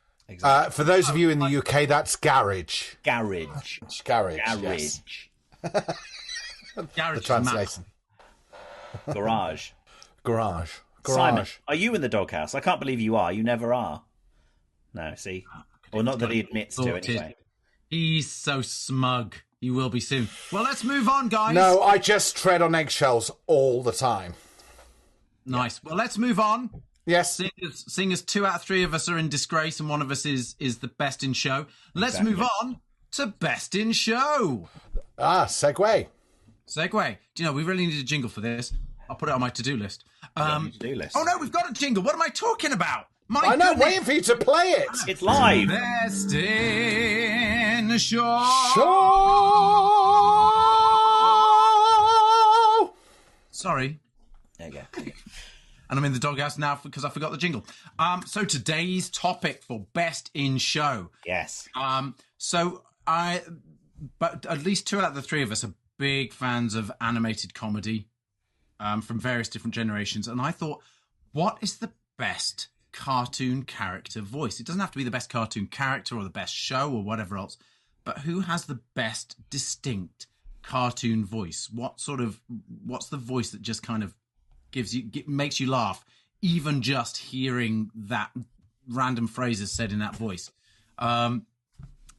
Uh, 0.43 0.69
for 0.69 0.83
those 0.83 1.07
of 1.09 1.17
you 1.17 1.29
in 1.29 1.39
the 1.39 1.57
UK, 1.57 1.87
that's 1.87 2.15
garage. 2.15 2.95
Garage. 3.03 3.79
Garage. 4.03 4.39
Garage. 4.39 4.61
Yes. 4.61 5.01
Garage 5.61 5.85
The 6.75 6.81
is 6.81 6.97
mad. 6.97 7.23
translation. 7.23 7.85
Garage. 9.11 9.71
Garage. 10.23 10.71
Garage. 11.03 11.15
Simon, 11.15 11.45
are 11.67 11.75
you 11.75 11.93
in 11.93 12.01
the 12.01 12.09
doghouse? 12.09 12.55
I 12.55 12.59
can't 12.59 12.79
believe 12.79 12.99
you 12.99 13.15
are. 13.15 13.31
You 13.31 13.43
never 13.43 13.73
are. 13.73 14.03
No, 14.93 15.13
see? 15.15 15.45
Or 15.91 16.01
not 16.01 16.19
that 16.19 16.31
he 16.31 16.39
admits 16.39 16.75
to, 16.77 16.83
Sorted. 16.83 17.09
anyway. 17.09 17.35
He's 17.89 18.31
so 18.31 18.61
smug. 18.61 19.35
He 19.65 19.71
will 19.71 19.89
be 19.89 19.99
soon. 19.99 20.29
Well, 20.51 20.61
let's 20.61 20.83
move 20.83 21.09
on, 21.09 21.27
guys. 21.27 21.55
No, 21.55 21.81
I 21.81 21.97
just 21.97 22.37
tread 22.37 22.61
on 22.61 22.75
eggshells 22.75 23.31
all 23.47 23.81
the 23.81 23.91
time. 23.91 24.35
Nice. 25.43 25.83
Well, 25.83 25.95
let's 25.95 26.19
move 26.19 26.39
on. 26.39 26.69
Yes. 27.07 27.37
Seeing 27.37 27.49
as, 27.63 27.83
seeing 27.91 28.13
as 28.13 28.21
two 28.21 28.45
out 28.45 28.57
of 28.57 28.61
three 28.61 28.83
of 28.83 28.93
us 28.93 29.09
are 29.09 29.17
in 29.17 29.27
disgrace 29.27 29.79
and 29.79 29.89
one 29.89 30.03
of 30.03 30.11
us 30.11 30.23
is 30.23 30.53
is 30.59 30.77
the 30.77 30.87
best 30.87 31.23
in 31.23 31.33
show, 31.33 31.65
let's 31.95 32.21
move 32.21 32.43
on 32.61 32.79
to 33.13 33.25
best 33.25 33.73
in 33.73 33.91
show. 33.91 34.69
Ah, 35.17 35.45
segue. 35.45 36.05
Segue. 36.67 37.17
Do 37.33 37.41
you 37.41 37.49
know 37.49 37.53
we 37.53 37.63
really 37.63 37.87
need 37.87 37.99
a 37.99 38.03
jingle 38.03 38.29
for 38.29 38.41
this? 38.41 38.71
I'll 39.09 39.15
put 39.15 39.29
it 39.29 39.31
on 39.33 39.41
my 39.41 39.49
to-do 39.49 39.77
list. 39.77 40.05
Um, 40.35 40.73
To-do 40.73 40.93
list. 40.93 41.17
oh 41.17 41.23
no, 41.23 41.39
we've 41.39 41.51
got 41.51 41.67
a 41.67 41.73
jingle. 41.73 42.03
What 42.03 42.13
am 42.13 42.21
I 42.21 42.27
talking 42.29 42.71
about? 42.71 43.07
My 43.27 43.39
I'm 43.39 43.57
not 43.57 43.79
waiting 43.79 44.03
for 44.03 44.11
you 44.11 44.21
to 44.21 44.35
play 44.35 44.75
it. 44.77 44.89
It's 45.07 45.23
live. 45.23 45.69
Best 45.69 46.31
in 46.33 47.54
show. 47.75 48.45
Show. 51.55 52.93
Sorry, 53.51 53.99
There 54.57 54.67
you 54.67 54.73
go. 54.73 54.81
and 55.89 55.99
I'm 55.99 56.05
in 56.05 56.13
the 56.13 56.19
doghouse 56.19 56.57
now 56.57 56.79
because 56.83 57.03
I 57.05 57.09
forgot 57.09 57.31
the 57.31 57.37
jingle. 57.37 57.65
Um, 57.99 58.23
so 58.25 58.43
today's 58.45 59.09
topic 59.09 59.63
for 59.63 59.85
best 59.93 60.29
in 60.33 60.57
show. 60.57 61.09
Yes. 61.25 61.67
Um, 61.75 62.15
so 62.37 62.83
I, 63.07 63.41
but 64.19 64.45
at 64.45 64.63
least 64.63 64.87
two 64.87 64.99
out 64.99 65.05
of 65.09 65.15
the 65.15 65.21
three 65.21 65.41
of 65.41 65.51
us 65.51 65.63
are 65.63 65.73
big 65.97 66.33
fans 66.33 66.75
of 66.75 66.91
animated 67.01 67.53
comedy, 67.53 68.07
um, 68.79 69.01
from 69.01 69.19
various 69.19 69.47
different 69.49 69.73
generations. 69.73 70.27
And 70.27 70.39
I 70.41 70.51
thought, 70.51 70.81
what 71.31 71.57
is 71.61 71.77
the 71.77 71.91
best 72.17 72.67
cartoon 72.95 73.63
character 73.63 74.21
voice? 74.21 74.59
It 74.59 74.65
doesn't 74.65 74.79
have 74.81 74.91
to 74.91 74.97
be 74.97 75.03
the 75.03 75.11
best 75.11 75.29
cartoon 75.29 75.67
character 75.67 76.17
or 76.17 76.23
the 76.23 76.29
best 76.29 76.53
show 76.53 76.91
or 76.91 77.03
whatever 77.03 77.37
else, 77.37 77.57
but 78.03 78.19
who 78.19 78.39
has 78.41 78.65
the 78.65 78.79
best 78.95 79.35
distinct 79.49 80.27
cartoon 80.63 81.25
voice? 81.25 81.69
What 81.71 81.99
sort 81.99 82.21
of, 82.21 82.39
what's 82.85 83.09
the 83.09 83.17
voice 83.17 83.51
that 83.51 83.61
just 83.61 83.83
kind 83.83 84.03
of 84.03 84.15
gives 84.71 84.95
you, 84.95 85.09
makes 85.27 85.59
you 85.59 85.69
laugh 85.69 86.03
even 86.41 86.81
just 86.81 87.17
hearing 87.17 87.89
that 87.95 88.31
random 88.87 89.27
phrases 89.27 89.71
said 89.71 89.91
in 89.91 89.99
that 89.99 90.15
voice. 90.15 90.51
Um, 90.99 91.45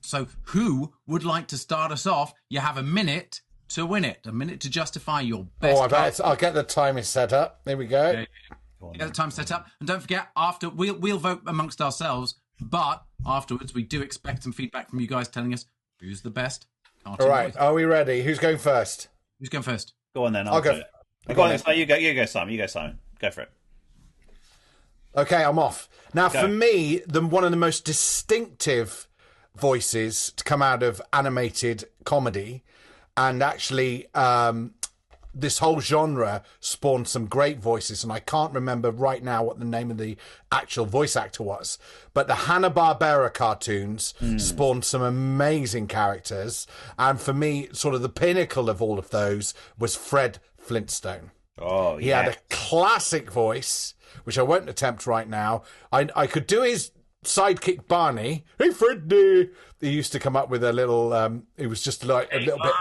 so, 0.00 0.26
who 0.44 0.92
would 1.06 1.24
like 1.24 1.48
to 1.48 1.58
start 1.58 1.92
us 1.92 2.06
off? 2.06 2.34
You 2.48 2.60
have 2.60 2.76
a 2.76 2.82
minute 2.82 3.40
to 3.68 3.86
win 3.86 4.04
it, 4.04 4.18
a 4.26 4.32
minute 4.32 4.60
to 4.60 4.70
justify 4.70 5.20
your 5.20 5.46
best. 5.60 5.78
Oh, 5.78 5.82
I 5.82 5.88
bet 5.88 6.20
I'll 6.24 6.36
get 6.36 6.54
the 6.54 6.62
timer 6.62 7.02
set 7.02 7.32
up. 7.32 7.60
There 7.64 7.76
we 7.76 7.86
go. 7.86 8.24
Get 8.94 9.08
the 9.08 9.12
time 9.14 9.30
set 9.30 9.50
up, 9.52 9.66
and 9.80 9.88
don't 9.88 10.00
forget 10.00 10.28
after 10.36 10.68
we'll 10.68 10.98
we'll 10.98 11.18
vote 11.18 11.42
amongst 11.46 11.80
ourselves, 11.80 12.34
but 12.60 13.02
afterwards 13.26 13.74
we 13.74 13.82
do 13.82 14.02
expect 14.02 14.42
some 14.42 14.52
feedback 14.52 14.90
from 14.90 15.00
you 15.00 15.06
guys 15.06 15.28
telling 15.28 15.52
us 15.54 15.64
who's 16.00 16.20
the 16.22 16.30
best. 16.30 16.66
cartoon 17.04 17.26
All 17.26 17.30
right, 17.32 17.52
voice. 17.54 17.56
are 17.56 17.74
we 17.74 17.84
ready? 17.84 18.22
Who's 18.22 18.38
going 18.38 18.58
first? 18.58 19.08
who's 19.40 19.48
going 19.48 19.62
first? 19.62 19.94
Go 20.14 20.24
on 20.26 20.32
then. 20.32 20.46
I'll, 20.48 20.54
I'll 20.54 20.60
go- 20.60 20.72
do 20.74 20.78
it. 20.80 20.86
I'll 21.28 21.34
Go 21.34 21.36
go 21.36 21.42
on, 21.42 21.48
then. 21.50 21.60
then. 21.66 21.78
you 21.78 21.86
go. 21.86 21.94
You 21.96 22.14
go, 22.14 22.24
Simon. 22.26 22.52
You 22.52 22.58
go, 22.58 22.66
Simon. 22.66 22.98
Go 23.18 23.30
for 23.30 23.40
it. 23.42 23.50
Okay, 25.16 25.42
I'm 25.42 25.58
off. 25.58 25.88
Now, 26.14 26.28
Go. 26.28 26.42
for 26.42 26.48
me, 26.48 27.00
the 27.06 27.20
one 27.26 27.42
of 27.44 27.50
the 27.50 27.56
most 27.56 27.84
distinctive 27.84 29.08
voices 29.56 30.32
to 30.36 30.44
come 30.44 30.60
out 30.62 30.82
of 30.82 31.00
animated 31.12 31.84
comedy, 32.04 32.62
and 33.16 33.42
actually, 33.42 34.06
um, 34.14 34.74
this 35.38 35.58
whole 35.58 35.80
genre 35.80 36.42
spawned 36.60 37.06
some 37.08 37.26
great 37.26 37.58
voices, 37.60 38.02
and 38.02 38.12
I 38.12 38.20
can't 38.20 38.52
remember 38.54 38.90
right 38.90 39.22
now 39.22 39.44
what 39.44 39.58
the 39.58 39.64
name 39.66 39.90
of 39.90 39.98
the 39.98 40.16
actual 40.50 40.86
voice 40.86 41.14
actor 41.14 41.42
was, 41.42 41.78
but 42.14 42.26
the 42.26 42.34
Hanna 42.34 42.70
Barbera 42.70 43.32
cartoons 43.32 44.14
spawned 44.38 44.84
some 44.84 45.02
amazing 45.02 45.88
characters, 45.88 46.66
and 46.98 47.20
for 47.20 47.32
me, 47.34 47.68
sort 47.72 47.94
of 47.94 48.02
the 48.02 48.08
pinnacle 48.08 48.70
of 48.70 48.80
all 48.80 48.98
of 48.98 49.10
those 49.10 49.52
was 49.78 49.94
Fred 49.94 50.38
Flintstone. 50.56 51.30
Oh, 51.58 51.96
He 51.98 52.08
yeah. 52.08 52.22
had 52.22 52.32
a 52.34 52.38
classic 52.50 53.30
voice, 53.30 53.94
which 54.24 54.38
I 54.38 54.42
won't 54.42 54.68
attempt 54.68 55.06
right 55.06 55.28
now. 55.28 55.62
I 55.92 56.08
I 56.16 56.26
could 56.26 56.46
do 56.46 56.62
his 56.62 56.90
sidekick 57.24 57.88
Barney. 57.88 58.44
Hey 58.58 58.70
Freddy. 58.70 59.50
He 59.80 59.90
used 59.90 60.12
to 60.12 60.18
come 60.18 60.36
up 60.36 60.48
with 60.48 60.62
a 60.64 60.72
little. 60.72 61.12
Um, 61.12 61.44
it 61.56 61.66
was 61.66 61.82
just 61.82 62.04
like 62.04 62.28
a 62.32 62.38
little 62.38 62.58
bit. 62.62 62.72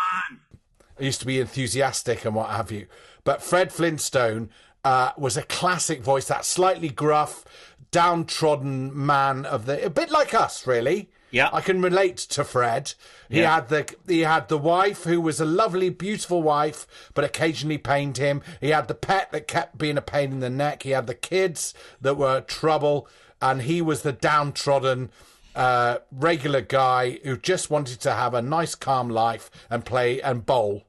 Used 1.00 1.20
to 1.22 1.26
be 1.26 1.40
enthusiastic 1.40 2.24
and 2.26 2.34
what 2.36 2.50
have 2.50 2.72
you. 2.72 2.88
But 3.24 3.42
Fred 3.42 3.72
Flintstone 3.72 4.50
uh, 4.84 5.12
was 5.18 5.36
a 5.36 5.42
classic 5.44 6.02
voice, 6.02 6.28
that 6.28 6.46
slightly 6.46 6.90
gruff, 6.90 7.44
downtrodden 7.92 8.92
man 9.06 9.46
of 9.46 9.66
the, 9.66 9.84
a 9.86 9.90
bit 9.90 10.12
like 10.12 10.34
us, 10.34 10.68
really. 10.68 11.10
Yeah. 11.32 11.50
I 11.52 11.60
can 11.62 11.82
relate 11.82 12.18
to 12.18 12.44
Fred. 12.46 12.94
He 13.30 13.42
Yeah. 13.42 13.56
had 13.56 13.68
the 13.70 13.94
he 14.08 14.22
had 14.22 14.48
the 14.48 14.58
wife 14.58 15.04
who 15.04 15.20
was 15.20 15.42
a 15.42 15.46
lovely, 15.46 15.90
beautiful 15.90 16.42
wife, 16.42 16.88
but 17.14 17.26
occasionally 17.26 17.78
pained 17.78 18.18
him. 18.18 18.42
He 18.62 18.70
had 18.70 18.88
the 18.88 18.94
pet 18.94 19.32
that 19.32 19.48
kept 19.48 19.78
being 19.78 19.98
a 19.98 20.02
pain 20.02 20.32
in 20.32 20.40
the 20.40 20.50
neck. 20.50 20.84
He 20.84 20.92
had 20.92 21.08
the 21.08 21.16
kids 21.16 21.74
that 22.00 22.16
were 22.16 22.40
trouble, 22.42 23.08
and 23.42 23.64
he 23.64 23.82
was 23.82 24.04
the 24.04 24.14
downtrodden, 24.14 25.10
uh, 25.56 26.00
regular 26.12 26.62
guy 26.62 27.20
who 27.24 27.38
just 27.38 27.70
wanted 27.70 28.00
to 28.02 28.12
have 28.12 28.34
a 28.34 28.42
nice, 28.42 28.76
calm 28.76 29.10
life 29.10 29.50
and 29.70 29.86
play 29.86 30.22
and 30.22 30.46
bowl, 30.46 30.84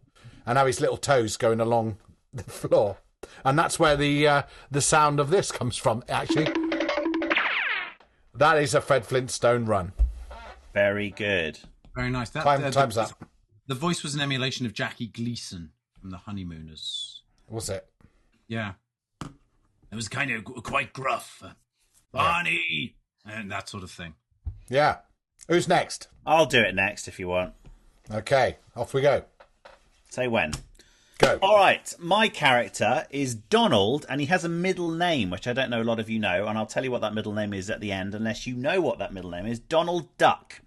and 0.44 0.58
have 0.58 0.66
his 0.66 0.80
little 0.80 0.96
toes 0.96 1.36
going 1.36 1.60
along 1.60 1.98
the 2.34 2.42
floor. 2.42 2.98
And 3.44 3.58
that's 3.58 3.78
where 3.78 3.96
the 3.96 4.26
uh, 4.26 4.42
the 4.70 4.80
sound 4.80 5.20
of 5.20 5.30
this 5.30 5.50
comes 5.52 5.76
from. 5.76 6.02
Actually, 6.08 6.52
that 8.34 8.58
is 8.58 8.74
a 8.74 8.80
Fred 8.80 9.06
Flintstone 9.06 9.66
run. 9.66 9.92
Very 10.74 11.10
good. 11.10 11.58
Very 11.94 12.10
nice. 12.10 12.30
That, 12.30 12.44
Time, 12.44 12.62
uh, 12.62 12.70
time's 12.70 12.96
the, 12.96 13.02
up. 13.02 13.24
The 13.66 13.74
voice 13.74 14.02
was 14.02 14.14
an 14.14 14.20
emulation 14.20 14.66
of 14.66 14.74
Jackie 14.74 15.06
Gleason 15.06 15.70
from 16.00 16.10
The 16.10 16.18
Honeymooners. 16.18 17.22
Was 17.48 17.68
it? 17.70 17.88
Yeah, 18.48 18.74
it 19.22 19.94
was 19.94 20.08
kind 20.08 20.30
of 20.30 20.44
quite 20.44 20.92
gruff, 20.92 21.42
Barney, 22.12 22.96
and 23.24 23.50
that 23.50 23.68
sort 23.68 23.82
of 23.82 23.90
thing. 23.90 24.14
Yeah. 24.68 24.98
Who's 25.48 25.68
next? 25.68 26.08
I'll 26.26 26.46
do 26.46 26.60
it 26.60 26.74
next 26.74 27.06
if 27.08 27.18
you 27.18 27.28
want. 27.28 27.54
Okay, 28.10 28.56
off 28.74 28.94
we 28.94 29.00
go. 29.00 29.24
Say 30.10 30.28
when. 30.28 30.52
Go. 31.18 31.38
All 31.40 31.56
right, 31.56 31.94
my 31.98 32.28
character 32.28 33.06
is 33.10 33.34
Donald, 33.34 34.04
and 34.08 34.20
he 34.20 34.26
has 34.26 34.44
a 34.44 34.50
middle 34.50 34.90
name, 34.90 35.30
which 35.30 35.48
I 35.48 35.54
don't 35.54 35.70
know 35.70 35.80
a 35.80 35.84
lot 35.84 35.98
of 35.98 36.10
you 36.10 36.18
know, 36.18 36.46
and 36.46 36.58
I'll 36.58 36.66
tell 36.66 36.84
you 36.84 36.90
what 36.90 37.00
that 37.00 37.14
middle 37.14 37.32
name 37.32 37.54
is 37.54 37.70
at 37.70 37.80
the 37.80 37.90
end, 37.90 38.14
unless 38.14 38.46
you 38.46 38.54
know 38.54 38.80
what 38.80 38.98
that 38.98 39.14
middle 39.14 39.30
name 39.30 39.46
is. 39.46 39.58
Donald 39.58 40.08
Duck. 40.18 40.60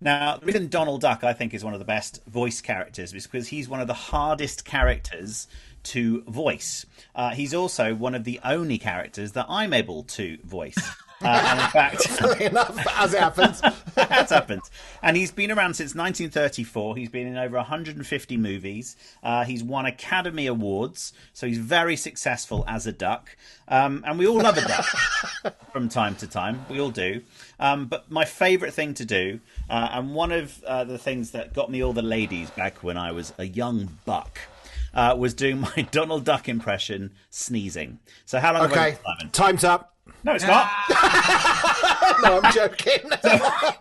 Now, 0.00 0.36
the 0.36 0.46
reason 0.46 0.68
Donald 0.68 1.00
Duck 1.00 1.24
I 1.24 1.32
think 1.32 1.54
is 1.54 1.64
one 1.64 1.72
of 1.72 1.78
the 1.78 1.86
best 1.86 2.22
voice 2.26 2.60
characters 2.60 3.14
is 3.14 3.26
because 3.26 3.48
he's 3.48 3.68
one 3.68 3.80
of 3.80 3.86
the 3.86 3.94
hardest 3.94 4.66
characters 4.66 5.48
to 5.84 6.22
voice. 6.24 6.84
Uh, 7.14 7.30
he's 7.30 7.54
also 7.54 7.94
one 7.94 8.14
of 8.14 8.24
the 8.24 8.40
only 8.44 8.76
characters 8.76 9.32
that 9.32 9.46
I'm 9.48 9.72
able 9.72 10.02
to 10.02 10.38
voice. 10.44 10.76
Uh, 11.24 11.42
and 11.48 11.60
in 11.60 11.66
fact, 11.68 12.40
enough, 12.40 12.86
as 12.98 13.14
it 13.14 13.20
happens. 13.20 13.60
That's 13.94 14.30
happened. 14.30 14.62
And 15.02 15.16
he's 15.16 15.30
been 15.30 15.50
around 15.50 15.74
since 15.74 15.94
1934. 15.94 16.96
He's 16.96 17.08
been 17.08 17.26
in 17.26 17.38
over 17.38 17.56
150 17.56 18.36
movies. 18.36 18.96
Uh, 19.22 19.44
he's 19.44 19.62
won 19.62 19.86
Academy 19.86 20.46
Awards, 20.46 21.12
so 21.32 21.46
he's 21.46 21.58
very 21.58 21.96
successful 21.96 22.64
as 22.68 22.86
a 22.86 22.92
duck. 22.92 23.36
Um, 23.68 24.04
and 24.06 24.18
we 24.18 24.26
all 24.26 24.36
love 24.40 24.58
a 24.58 24.68
duck 24.68 25.56
from 25.72 25.88
time 25.88 26.14
to 26.16 26.26
time. 26.26 26.66
We 26.68 26.80
all 26.80 26.90
do. 26.90 27.22
Um, 27.58 27.86
but 27.86 28.10
my 28.10 28.24
favourite 28.24 28.74
thing 28.74 28.94
to 28.94 29.04
do, 29.04 29.40
uh, 29.70 29.88
and 29.92 30.14
one 30.14 30.32
of 30.32 30.62
uh, 30.64 30.84
the 30.84 30.98
things 30.98 31.30
that 31.30 31.54
got 31.54 31.70
me 31.70 31.82
all 31.82 31.92
the 31.92 32.02
ladies 32.02 32.50
back 32.50 32.82
when 32.82 32.98
I 32.98 33.12
was 33.12 33.32
a 33.38 33.44
young 33.44 33.98
buck, 34.04 34.40
uh, 34.92 35.14
was 35.18 35.34
doing 35.34 35.60
my 35.60 35.88
Donald 35.90 36.24
Duck 36.24 36.48
impression 36.48 37.12
sneezing. 37.30 37.98
So 38.26 38.38
how 38.40 38.52
long 38.54 38.70
Okay, 38.70 38.96
time's 39.32 39.64
up. 39.64 39.93
No, 40.24 40.32
it's 40.34 40.46
not. 40.46 40.70
No, 42.22 42.40
I'm 42.42 42.52
joking. 42.54 43.10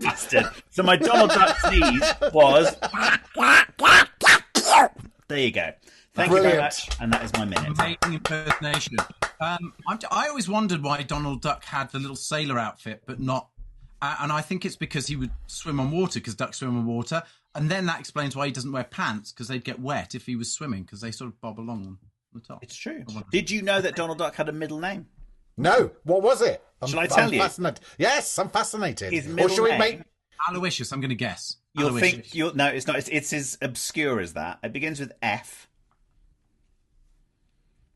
bastard. 0.02 0.46
So 0.70 0.84
my 0.84 0.98
Donald 0.98 1.30
Duck 1.30 1.56
sneeze 1.60 2.04
was. 2.34 2.76
There 5.28 5.38
you 5.38 5.52
go. 5.52 5.72
Thank 6.14 6.30
you 6.30 6.36
very 6.36 6.42
Brilliant. 6.42 6.60
much. 6.60 6.90
And 7.00 7.14
that 7.14 7.24
is 7.24 7.32
my 7.34 7.46
minute. 7.46 7.68
Amazing 7.80 8.16
impersonation. 8.16 8.98
Um, 9.40 9.74
I'm, 9.88 10.00
I 10.12 10.28
always 10.28 10.50
wondered 10.50 10.84
why 10.84 11.04
Donald 11.04 11.42
Duck 11.42 11.64
had 11.64 11.92
the 11.92 12.00
little 12.00 12.16
sailor 12.16 12.60
outfit, 12.60 13.04
but 13.06 13.20
not. 13.20 13.50
Uh, 14.02 14.16
and 14.22 14.32
I 14.32 14.42
think 14.42 14.66
it's 14.66 14.76
because 14.76 15.08
he 15.08 15.16
would 15.16 15.32
swim 15.48 15.80
on 15.80 15.92
water, 15.92 16.20
because 16.20 16.36
ducks 16.36 16.58
swim 16.60 16.78
on 16.78 16.86
water. 16.86 17.24
And 17.56 17.70
then 17.70 17.86
that 17.86 18.00
explains 18.00 18.36
why 18.36 18.48
he 18.48 18.52
doesn't 18.52 18.72
wear 18.72 18.84
pants, 18.84 19.32
because 19.32 19.48
they'd 19.48 19.64
get 19.64 19.80
wet 19.80 20.16
if 20.16 20.26
he 20.26 20.36
was 20.36 20.52
swimming, 20.52 20.84
because 20.84 21.00
they 21.02 21.12
sort 21.12 21.30
of 21.30 21.40
bob 21.40 21.60
along 21.60 21.86
on 21.86 21.98
the 22.34 22.42
top. 22.42 22.64
It's 22.64 22.76
true. 22.76 23.06
Did 23.32 23.50
you 23.50 23.62
know 23.62 23.80
that 23.80 23.96
Donald 23.96 24.18
Duck 24.18 24.36
had 24.36 24.50
a 24.50 24.54
middle 24.54 24.80
name? 24.80 25.08
No, 25.58 25.92
what 26.04 26.22
was 26.22 26.42
it? 26.42 26.64
I'm, 26.82 26.88
Shall 26.90 27.00
I 27.00 27.08
tell 27.08 27.28
I'm 27.28 27.34
you? 27.34 27.40
Fascinated. 27.40 27.80
Yes, 27.98 28.38
I'm 28.40 28.50
fascinated. 28.50 29.12
His 29.14 29.28
or 29.28 29.30
middle 29.30 29.50
should 29.56 29.64
we 29.64 29.70
name. 29.70 29.80
make? 29.80 30.02
Aloysius, 30.50 30.92
I'm 30.92 31.00
going 31.00 31.10
to 31.10 31.16
guess. 31.16 31.58
You'll 31.74 31.90
Aloysius. 31.90 32.12
think 32.12 32.36
you'll 32.36 32.56
no, 32.56 32.68
it's 32.68 32.86
not. 32.88 32.98
It's, 32.98 33.10
it's 33.10 33.32
as 33.34 33.58
obscure 33.62 34.20
as 34.20 34.34
that. 34.34 34.60
It 34.64 34.74
begins 34.74 35.00
with 35.00 35.14
F. 35.22 35.68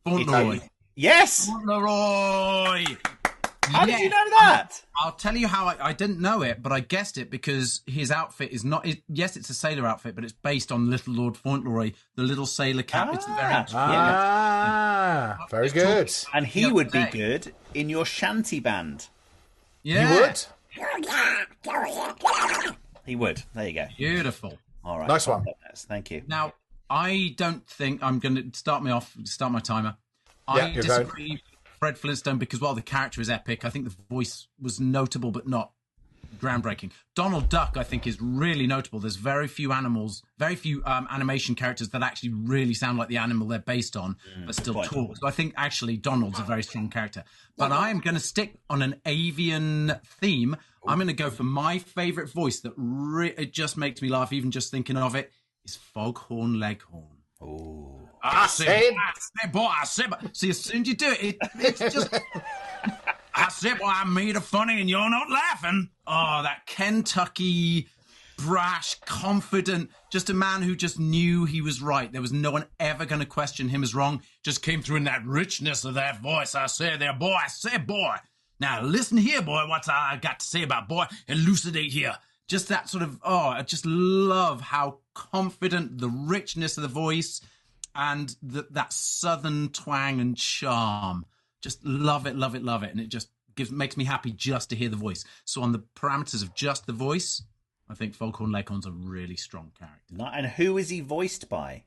Fauntleroy. 0.06 0.60
Yes. 0.96 1.48
Fauntleroy! 1.48 2.86
How 3.68 3.86
did 3.86 4.00
you 4.00 4.10
know 4.10 4.30
that? 4.40 4.84
I'll 5.00 5.12
tell 5.12 5.36
you 5.36 5.48
how 5.48 5.66
I, 5.66 5.76
I 5.90 5.94
didn't 5.94 6.20
know 6.20 6.42
it, 6.42 6.62
but 6.64 6.72
I 6.72 6.80
guessed 6.80 7.18
it 7.18 7.30
because 7.30 7.82
his 7.86 8.12
outfit 8.12 8.52
is 8.52 8.64
not. 8.66 8.86
It, 8.86 9.02
yes, 9.10 9.36
it's 9.38 9.50
a 9.50 9.54
sailor 9.54 9.86
outfit, 9.88 10.16
but 10.16 10.24
it's 10.24 10.34
based 10.34 10.72
on 10.72 10.90
Little 10.90 11.14
Lord 11.14 11.38
Fauntleroy, 11.38 11.92
the 12.16 12.24
little 12.24 12.46
sailor 12.46 12.84
cap. 12.84 13.14
it's 13.14 13.26
very. 13.26 13.38
Ah, 13.74 15.38
Ah, 15.40 15.46
very 15.50 15.70
good. 15.70 16.12
And 16.34 16.46
he 16.48 16.72
would 16.72 16.92
be 16.92 17.06
good 17.06 17.54
in 17.74 17.90
your 17.90 18.06
shanty 18.06 18.60
band. 18.60 19.08
Yeah, 19.84 20.14
You 20.16 20.22
would. 20.22 20.46
He 23.06 23.16
would. 23.16 23.44
There 23.54 23.68
you 23.68 23.74
go. 23.74 23.88
Beautiful. 23.98 24.58
All 24.84 25.00
right. 25.00 25.08
Nice 25.08 25.28
one. 25.28 25.46
Thank 25.76 26.12
you. 26.12 26.24
Now, 26.28 26.54
I 26.90 27.34
don't 27.38 27.66
think 27.68 28.02
I'm 28.04 28.20
going 28.20 28.52
to 28.52 28.58
start 28.58 28.84
me 28.84 28.92
off. 28.92 29.16
Start 29.24 29.52
my 29.52 29.60
timer. 29.60 29.96
Yeah, 30.50 30.54
I 30.54 30.68
you're 30.70 30.84
going. 30.84 31.00
disagree. 31.02 31.44
Fred 31.80 31.98
Flintstone 31.98 32.38
because 32.38 32.60
while 32.60 32.74
the 32.74 32.82
character 32.82 33.22
is 33.22 33.30
epic, 33.30 33.66
I 33.66 33.70
think 33.70 33.86
the 33.86 33.96
voice 34.10 34.48
was 34.60 34.80
notable 34.80 35.32
but 35.32 35.48
not 35.48 35.72
groundbreaking. 36.40 36.92
Donald 37.16 37.50
Duck, 37.50 37.78
I 37.78 37.84
think, 37.84 38.06
is 38.06 38.22
really 38.22 38.68
notable. 38.68 39.00
There's 39.00 39.16
very 39.16 39.48
few 39.48 39.72
animals, 39.72 40.24
very 40.38 40.56
few 40.56 40.84
um, 40.86 41.08
animation 41.10 41.56
characters 41.56 41.90
that 41.90 42.04
actually 42.04 42.34
really 42.34 42.74
sound 42.74 42.98
like 42.98 43.08
the 43.08 43.18
animal 43.18 43.48
they're 43.48 43.60
based 43.60 43.96
on, 43.96 44.18
but 44.46 44.56
still 44.56 44.84
talk. 44.84 45.18
So 45.18 45.28
I 45.28 45.32
think 45.32 45.54
actually 45.58 45.98
Donald's 45.98 46.40
a 46.40 46.44
very 46.44 46.64
strong 46.64 46.90
character. 46.90 47.24
But 47.58 47.72
I 47.72 47.90
am 47.90 48.00
going 48.00 48.14
to 48.16 48.20
stick 48.20 48.60
on 48.70 48.82
an 48.82 49.02
avian 49.06 49.94
theme. 50.20 50.58
I'm 50.88 50.98
going 50.98 51.08
to 51.08 51.14
go 51.14 51.30
for 51.30 51.44
my 51.44 51.80
favorite 51.80 52.30
voice 52.30 52.60
that 52.62 52.74
re- 52.78 53.34
it 53.38 53.52
just 53.52 53.78
makes 53.78 54.02
me 54.02 54.10
laugh, 54.10 54.32
even 54.32 54.52
just 54.52 54.72
thinking 54.72 54.98
of 54.98 55.16
it. 55.16 55.32
Is 55.66 55.76
Foghorn 55.76 56.60
Leghorn. 56.60 57.18
Oh, 57.42 58.07
I 58.24 58.48
said- 58.48 58.68
I 58.94 59.12
said, 59.42 59.52
boy, 59.52 59.66
I 59.66 59.86
said, 59.86 60.14
see, 60.34 60.50
as 60.50 60.60
soon 60.60 60.82
as 60.82 60.88
you 60.88 60.96
do 60.96 61.12
it, 61.12 61.22
it 61.22 61.38
it's 61.60 61.80
just. 61.80 62.10
I 63.36 63.50
said, 63.50 63.80
well, 63.80 63.92
I 63.94 64.04
made 64.04 64.36
a 64.36 64.42
funny 64.42 64.82
and 64.82 64.90
you're 64.90 65.10
not 65.10 65.30
laughing. 65.30 65.90
Oh, 66.08 66.42
that 66.44 66.66
Kentucky 66.66 67.88
brash, 68.38 68.96
confident, 69.02 69.90
just 70.12 70.30
a 70.30 70.34
man 70.34 70.62
who 70.62 70.76
just 70.76 71.00
knew 71.00 71.46
he 71.46 71.62
was 71.62 71.82
right. 71.82 72.12
There 72.12 72.22
was 72.22 72.32
no 72.32 72.52
one 72.52 72.66
ever 72.80 73.06
going 73.06 73.20
to 73.20 73.28
question 73.28 73.70
him 73.70 73.84
as 73.84 73.94
wrong. 73.96 74.22
Just 74.44 74.62
came 74.64 74.82
through 74.82 74.98
in 74.98 75.04
that 75.06 75.26
richness 75.26 75.86
of 75.86 75.96
that 75.96 76.20
voice. 76.22 76.56
I 76.56 76.66
say 76.68 76.98
there, 76.98 77.14
boy, 77.14 77.34
I 77.34 77.48
say, 77.48 77.78
boy. 77.78 78.16
Now 78.60 78.82
listen 78.82 79.18
here, 79.18 79.42
boy, 79.42 79.68
what 79.68 79.88
I 79.88 80.18
got 80.20 80.40
to 80.40 80.46
say 80.46 80.64
about 80.64 80.88
boy, 80.88 81.06
elucidate 81.28 81.92
here. 81.92 82.16
Just 82.48 82.70
that 82.70 82.90
sort 82.90 83.04
of, 83.04 83.20
oh, 83.24 83.50
I 83.50 83.62
just 83.62 83.86
love 83.86 84.62
how 84.62 85.00
confident, 85.14 86.00
the 86.00 86.10
richness 86.10 86.78
of 86.78 86.84
the 86.84 86.88
voice 86.90 87.42
and 87.98 88.36
the, 88.44 88.68
that 88.72 88.94
southern 88.94 89.70
twang 89.70 90.22
and 90.22 90.38
charm. 90.38 91.26
Just 91.60 91.84
love 91.84 92.28
it, 92.28 92.36
love 92.36 92.56
it, 92.56 92.64
love 92.64 92.84
it. 92.84 92.92
And 92.92 93.00
it 93.00 93.10
just 93.10 93.30
gives 93.56 93.72
makes 93.72 93.98
me 93.98 94.06
happy 94.06 94.32
just 94.32 94.70
to 94.70 94.76
hear 94.76 94.90
the 94.90 94.96
voice. 94.96 95.26
So 95.44 95.64
on 95.64 95.72
the 95.72 95.84
parameters 95.96 96.44
of 96.44 96.54
just 96.54 96.86
the 96.86 96.94
voice, 96.94 97.42
I 97.90 97.96
think 97.96 98.14
Foghorn 98.14 98.52
Leghorn's 98.52 98.86
a 98.86 98.92
really 98.92 99.36
strong 99.36 99.72
character. 99.78 100.16
And 100.38 100.46
who 100.46 100.78
is 100.78 100.90
he 100.90 101.02
voiced 101.02 101.50
by? 101.50 101.84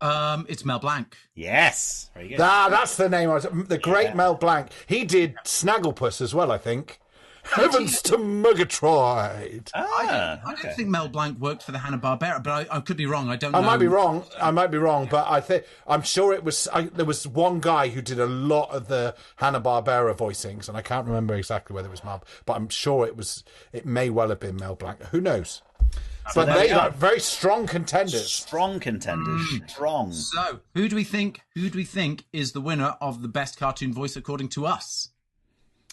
Um, 0.00 0.46
it's 0.48 0.64
Mel 0.64 0.80
Blanc. 0.80 1.16
Yes, 1.34 2.10
very 2.14 2.28
good. 2.28 2.40
Ah, 2.40 2.68
that's 2.68 2.96
the 2.96 3.08
name. 3.08 3.30
I 3.30 3.34
was, 3.34 3.46
the 3.68 3.78
great 3.78 4.08
Yeah. 4.08 4.14
Mel 4.14 4.34
Blanc. 4.34 4.68
He 4.86 5.04
did 5.04 5.36
Snagglepuss 5.44 6.20
as 6.20 6.34
well, 6.34 6.50
I 6.50 6.58
think. 6.58 6.98
Heavens 7.42 8.00
to 8.02 8.16
Murgatroyd. 8.18 9.70
ah, 9.74 10.40
I 10.44 10.52
okay. 10.52 10.62
don't 10.62 10.76
think 10.76 10.88
Mel 10.88 11.08
Blanc 11.08 11.38
worked 11.38 11.62
for 11.62 11.72
the 11.72 11.78
Hanna 11.78 11.98
Barbera, 11.98 12.42
but 12.42 12.50
I, 12.70 12.76
I 12.76 12.80
could 12.80 12.96
be 12.96 13.06
wrong. 13.06 13.28
I 13.28 13.36
don't. 13.36 13.52
Know. 13.52 13.58
I 13.58 13.60
know. 13.60 13.66
might 13.66 13.78
be 13.78 13.88
wrong. 13.88 14.24
I 14.40 14.50
might 14.50 14.70
be 14.70 14.78
wrong, 14.78 15.08
but 15.10 15.28
I 15.28 15.40
think 15.40 15.64
I'm 15.86 16.02
sure 16.02 16.32
it 16.32 16.44
was. 16.44 16.68
I, 16.72 16.82
there 16.82 17.04
was 17.04 17.26
one 17.26 17.60
guy 17.60 17.88
who 17.88 18.00
did 18.00 18.18
a 18.18 18.26
lot 18.26 18.70
of 18.70 18.88
the 18.88 19.14
Hanna 19.36 19.60
Barbera 19.60 20.16
voicings, 20.16 20.68
and 20.68 20.76
I 20.76 20.82
can't 20.82 21.06
remember 21.06 21.34
exactly 21.34 21.74
whether 21.74 21.88
it 21.88 21.90
was 21.90 22.04
Mel, 22.04 22.22
but 22.46 22.54
I'm 22.54 22.68
sure 22.68 23.06
it 23.06 23.16
was. 23.16 23.44
It 23.72 23.84
may 23.84 24.08
well 24.08 24.28
have 24.28 24.40
been 24.40 24.56
Mel 24.56 24.74
Blanc. 24.74 25.02
Who 25.06 25.20
knows? 25.20 25.62
But 26.34 26.46
they 26.46 26.70
are. 26.70 26.82
are 26.82 26.90
very 26.90 27.20
strong 27.20 27.66
contenders. 27.66 28.30
Strong 28.30 28.80
contenders. 28.80 29.42
Strong. 29.66 30.12
So, 30.12 30.60
who 30.74 30.88
do 30.88 30.96
we 30.96 31.04
think? 31.04 31.42
Who 31.54 31.68
do 31.68 31.76
we 31.76 31.84
think 31.84 32.24
is 32.32 32.52
the 32.52 32.60
winner 32.60 32.96
of 33.00 33.22
the 33.22 33.28
best 33.28 33.58
cartoon 33.58 33.92
voice 33.92 34.16
according 34.16 34.48
to 34.50 34.66
us? 34.66 35.08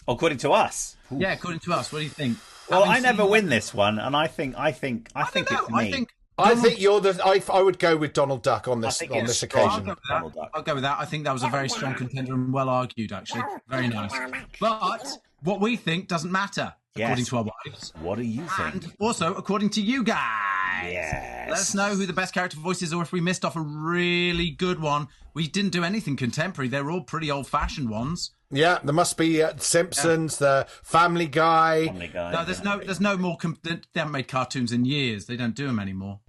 According 0.08 0.38
to 0.38 0.50
us. 0.52 0.96
Yeah, 1.10 1.32
according 1.32 1.60
to 1.60 1.72
us. 1.72 1.92
What 1.92 1.98
do 2.00 2.04
you 2.04 2.10
think? 2.10 2.38
Well, 2.68 2.84
Having 2.84 2.96
I 3.04 3.08
never 3.08 3.22
seen- 3.22 3.30
win 3.30 3.48
this 3.48 3.74
one, 3.74 3.98
and 3.98 4.16
I 4.16 4.26
think 4.26 4.54
I 4.58 4.72
think 4.72 5.08
I, 5.14 5.22
I 5.22 5.24
think 5.26 5.48
don't 5.48 5.60
it's 5.62 5.70
me. 5.70 5.78
I 5.78 5.90
think. 5.90 6.08
I 6.38 6.54
think 6.54 6.80
you're 6.80 7.00
the. 7.00 7.20
I, 7.22 7.42
I 7.52 7.60
would 7.62 7.78
go 7.78 7.96
with 7.98 8.12
Donald 8.14 8.42
Duck 8.42 8.66
on 8.66 8.80
this 8.80 9.02
on 9.02 9.08
it's 9.12 9.26
this 9.26 9.40
strong. 9.40 9.68
I'll 9.68 9.76
occasion. 9.76 9.84
go, 9.86 9.96
Donald. 10.08 10.34
Duck. 10.34 10.50
I'll 10.54 10.62
go 10.62 10.74
with 10.74 10.84
that. 10.84 10.98
I 10.98 11.04
think 11.04 11.24
that 11.24 11.32
was 11.34 11.42
a 11.42 11.48
very 11.48 11.68
strong 11.68 11.94
contender 11.94 12.32
and 12.32 12.50
well 12.52 12.68
argued, 12.70 13.12
actually. 13.12 13.42
Very 13.68 13.88
nice. 13.88 14.12
But 14.58 15.18
what 15.42 15.60
we 15.60 15.76
think 15.76 16.08
doesn't 16.08 16.32
matter, 16.32 16.72
Yes. 16.96 17.06
according 17.08 17.24
to 17.26 17.36
our 17.38 17.44
wives. 17.66 17.92
What 18.00 18.16
do 18.16 18.22
you 18.24 18.46
think? 18.56 18.84
And 18.84 18.92
also, 18.98 19.34
according 19.34 19.70
to 19.70 19.82
you 19.82 20.02
guys. 20.02 20.84
Yes. 20.84 21.50
Let 21.50 21.58
us 21.58 21.74
know 21.74 21.94
who 21.94 22.06
the 22.06 22.12
best 22.14 22.32
character 22.32 22.56
voice 22.58 22.80
is, 22.80 22.94
or 22.94 23.02
if 23.02 23.12
we 23.12 23.20
missed 23.20 23.44
off 23.44 23.56
a 23.56 23.60
really 23.60 24.50
good 24.50 24.80
one. 24.80 25.08
We 25.34 25.46
didn't 25.46 25.70
do 25.72 25.84
anything 25.84 26.16
contemporary. 26.16 26.68
They're 26.68 26.90
all 26.90 27.02
pretty 27.02 27.30
old 27.30 27.46
fashioned 27.48 27.90
ones. 27.90 28.30
Yeah, 28.52 28.78
there 28.82 28.92
must 28.94 29.16
be 29.16 29.42
uh, 29.42 29.52
Simpsons, 29.58 30.38
the 30.38 30.66
Family 30.82 31.26
Guy. 31.26 31.86
Family 31.86 32.08
Guy. 32.08 32.32
No, 32.32 32.44
there's 32.44 32.64
no, 32.64 32.78
there's 32.78 33.00
no 33.00 33.16
more. 33.16 33.36
Com- 33.36 33.58
they 33.62 33.78
haven't 33.94 34.12
made 34.12 34.26
cartoons 34.26 34.72
in 34.72 34.84
years. 34.84 35.26
They 35.26 35.36
don't 35.36 35.54
do 35.54 35.66
them 35.68 35.78
anymore. 35.78 36.20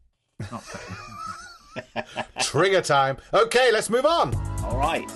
Not. 0.51 0.63
Trigger 2.41 2.81
time. 2.81 3.17
Okay, 3.33 3.71
let's 3.71 3.89
move 3.89 4.05
on. 4.05 4.35
All 4.63 4.77
right. 4.77 5.09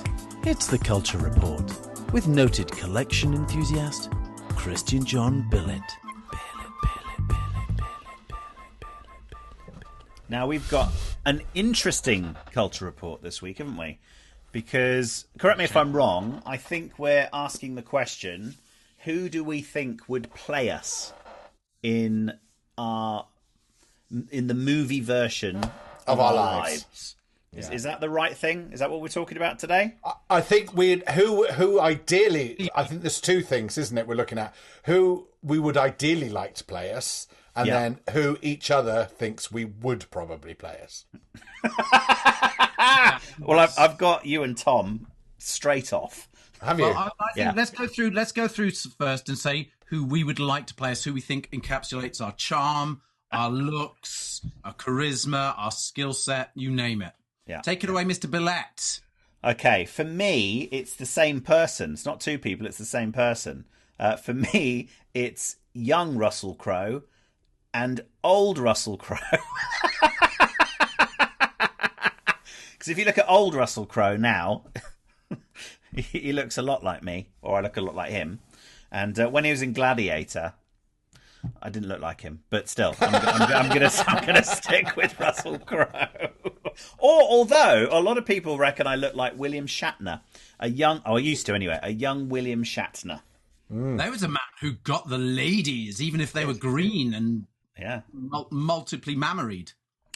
It's 0.43 0.67
the 0.67 0.79
Culture 0.79 1.17
Report 1.19 1.71
with 2.11 2.27
noted 2.27 2.71
collection 2.71 3.33
enthusiast 3.33 4.09
Christian 4.49 5.03
John 5.05 5.47
Billett. 5.51 5.81
Now 10.27 10.47
we've 10.47 10.67
got 10.69 10.91
an 11.25 11.43
interesting 11.53 12.35
culture 12.51 12.85
report 12.85 13.21
this 13.21 13.41
week, 13.43 13.59
haven't 13.59 13.77
we? 13.77 13.99
Because 14.55 15.25
correct 15.37 15.57
me 15.57 15.65
if 15.65 15.75
I'm 15.75 15.91
wrong. 15.91 16.41
I 16.45 16.55
think 16.55 16.97
we're 16.97 17.27
asking 17.33 17.75
the 17.75 17.81
question: 17.81 18.55
Who 18.99 19.27
do 19.27 19.43
we 19.43 19.61
think 19.61 20.07
would 20.07 20.33
play 20.33 20.69
us 20.69 21.11
in 21.83 22.31
our 22.77 23.25
in 24.31 24.47
the 24.47 24.53
movie 24.53 25.01
version 25.01 25.57
of, 26.07 26.21
our 26.21 26.33
lives. 26.33 27.17
Is, 27.51 27.69
is 27.69 27.83
that 27.83 27.99
the 27.99 28.09
right 28.09 28.33
thing? 28.35 28.69
Is 28.71 28.79
that 28.79 28.89
what 28.89 29.01
we're 29.01 29.09
talking 29.09 29.35
about 29.35 29.59
today? 29.59 29.95
I 30.29 30.39
think 30.39 30.73
we 30.73 31.03
who 31.13 31.47
who 31.47 31.81
ideally. 31.81 32.69
I 32.73 32.85
think 32.85 33.01
there's 33.01 33.19
two 33.19 33.41
things, 33.41 33.77
isn't 33.77 33.97
it? 33.97 34.07
We're 34.07 34.15
looking 34.15 34.37
at 34.37 34.55
who 34.83 35.27
we 35.43 35.59
would 35.59 35.75
ideally 35.75 36.29
like 36.29 36.55
to 36.55 36.63
play 36.63 36.93
us, 36.93 37.27
and 37.55 37.67
Yeah. 37.67 37.79
then 37.79 37.99
who 38.11 38.37
each 38.41 38.71
other 38.71 39.03
thinks 39.03 39.51
we 39.51 39.65
would 39.65 40.09
probably 40.11 40.53
play 40.53 40.79
us. 40.81 41.05
Well, 43.39 43.59
I've, 43.59 43.73
I've 43.77 43.97
got 43.97 44.25
you 44.25 44.43
and 44.43 44.57
Tom 44.57 45.07
straight 45.37 45.91
off. 45.93 46.29
Have 46.61 46.79
you? 46.79 46.85
Well, 46.85 46.97
I, 46.97 47.05
I 47.19 47.33
think 47.33 47.45
Yeah. 47.47 47.53
let's 47.55 47.71
go 47.71 47.85
through. 47.87 48.11
Let's 48.11 48.31
go 48.31 48.47
through 48.47 48.71
first 48.71 49.27
and 49.29 49.37
say 49.37 49.71
who 49.87 50.05
we 50.05 50.23
would 50.23 50.39
like 50.39 50.67
to 50.67 50.73
play 50.73 50.91
us. 50.91 51.03
Who 51.03 51.13
we 51.13 51.21
think 51.21 51.49
encapsulates 51.51 52.21
our 52.21 52.31
charm, 52.33 53.01
our 53.31 53.49
looks, 53.51 54.41
our 54.63 54.73
charisma, 54.73 55.53
our 55.57 55.71
skill 55.71 56.13
set. 56.13 56.51
You 56.55 56.71
name 56.71 57.01
it. 57.01 57.13
Yeah. 57.45 57.61
Take 57.61 57.83
it 57.83 57.89
away, 57.89 58.03
Mr. 58.05 58.29
Billett. 58.29 59.01
Okay, 59.43 59.85
for 59.85 60.03
me, 60.03 60.69
it's 60.71 60.95
the 60.95 61.05
same 61.05 61.39
person. 61.41 61.93
It's 61.93 62.05
not 62.05 62.19
two 62.19 62.39
people, 62.39 62.65
it's 62.65 62.79
the 62.79 62.85
same 62.85 63.11
person. 63.11 63.65
Uh, 63.99 64.15
for 64.15 64.33
me, 64.33 64.89
it's 65.13 65.57
young 65.73 66.17
Russell 66.17 66.55
Crowe 66.55 67.03
and 67.73 68.01
old 68.23 68.57
Russell 68.57 68.97
Crowe. 68.97 69.19
Because 72.77 72.89
if 72.89 72.97
you 72.97 73.05
look 73.05 73.17
at 73.17 73.29
old 73.29 73.55
Russell 73.55 73.85
Crowe 73.85 74.17
now, 74.17 74.65
he 75.95 76.01
he 76.01 76.33
looks 76.33 76.57
a 76.57 76.61
lot 76.61 76.83
like 76.83 77.03
me, 77.03 77.29
or 77.41 77.57
I 77.57 77.61
look 77.61 77.77
a 77.77 77.81
lot 77.81 77.95
like 77.95 78.11
him. 78.11 78.39
And 78.91 79.19
uh, 79.19 79.29
when 79.29 79.43
he 79.45 79.51
was 79.51 79.61
in 79.61 79.73
Gladiator, 79.73 80.53
I 81.61 81.69
didn't 81.69 81.89
look 81.89 82.01
like 82.01 82.21
him, 82.21 82.43
but 82.49 82.67
still, 82.69 82.95
I'm, 82.99 83.15
I'm, 83.15 83.41
I'm 83.53 83.69
gonna 83.69 83.91
I'm 84.07 84.25
gonna 84.25 84.43
stick 84.59 84.95
with 84.95 85.19
Russell 85.19 85.59
Crowe. 85.59 85.87
or 86.97 87.21
although 87.21 87.87
a 87.91 87.99
lot 88.01 88.17
of 88.17 88.25
people 88.25 88.57
reckon 88.57 88.87
I 88.87 88.95
look 88.95 89.15
like 89.15 89.37
William 89.37 89.67
Shatner, 89.67 90.21
a 90.59 90.69
young, 90.69 91.01
oh, 91.05 91.15
I 91.17 91.19
used 91.19 91.45
to 91.47 91.53
anyway, 91.53 91.79
a 91.81 91.91
young 91.91 92.29
William 92.29 92.63
Shatner. 92.63 93.21
There 93.69 94.11
was 94.11 94.21
a 94.21 94.27
man 94.27 94.37
who 94.61 94.73
got 94.73 95.09
the 95.09 95.17
ladies, 95.17 95.99
even 96.01 96.21
if 96.21 96.31
they 96.31 96.45
were 96.45 96.53
green 96.53 97.13
and 97.15 97.47
Yeah, 97.79 98.01
mul- 98.13 98.47
multiply 98.51 99.15
mammaried. 99.15 99.71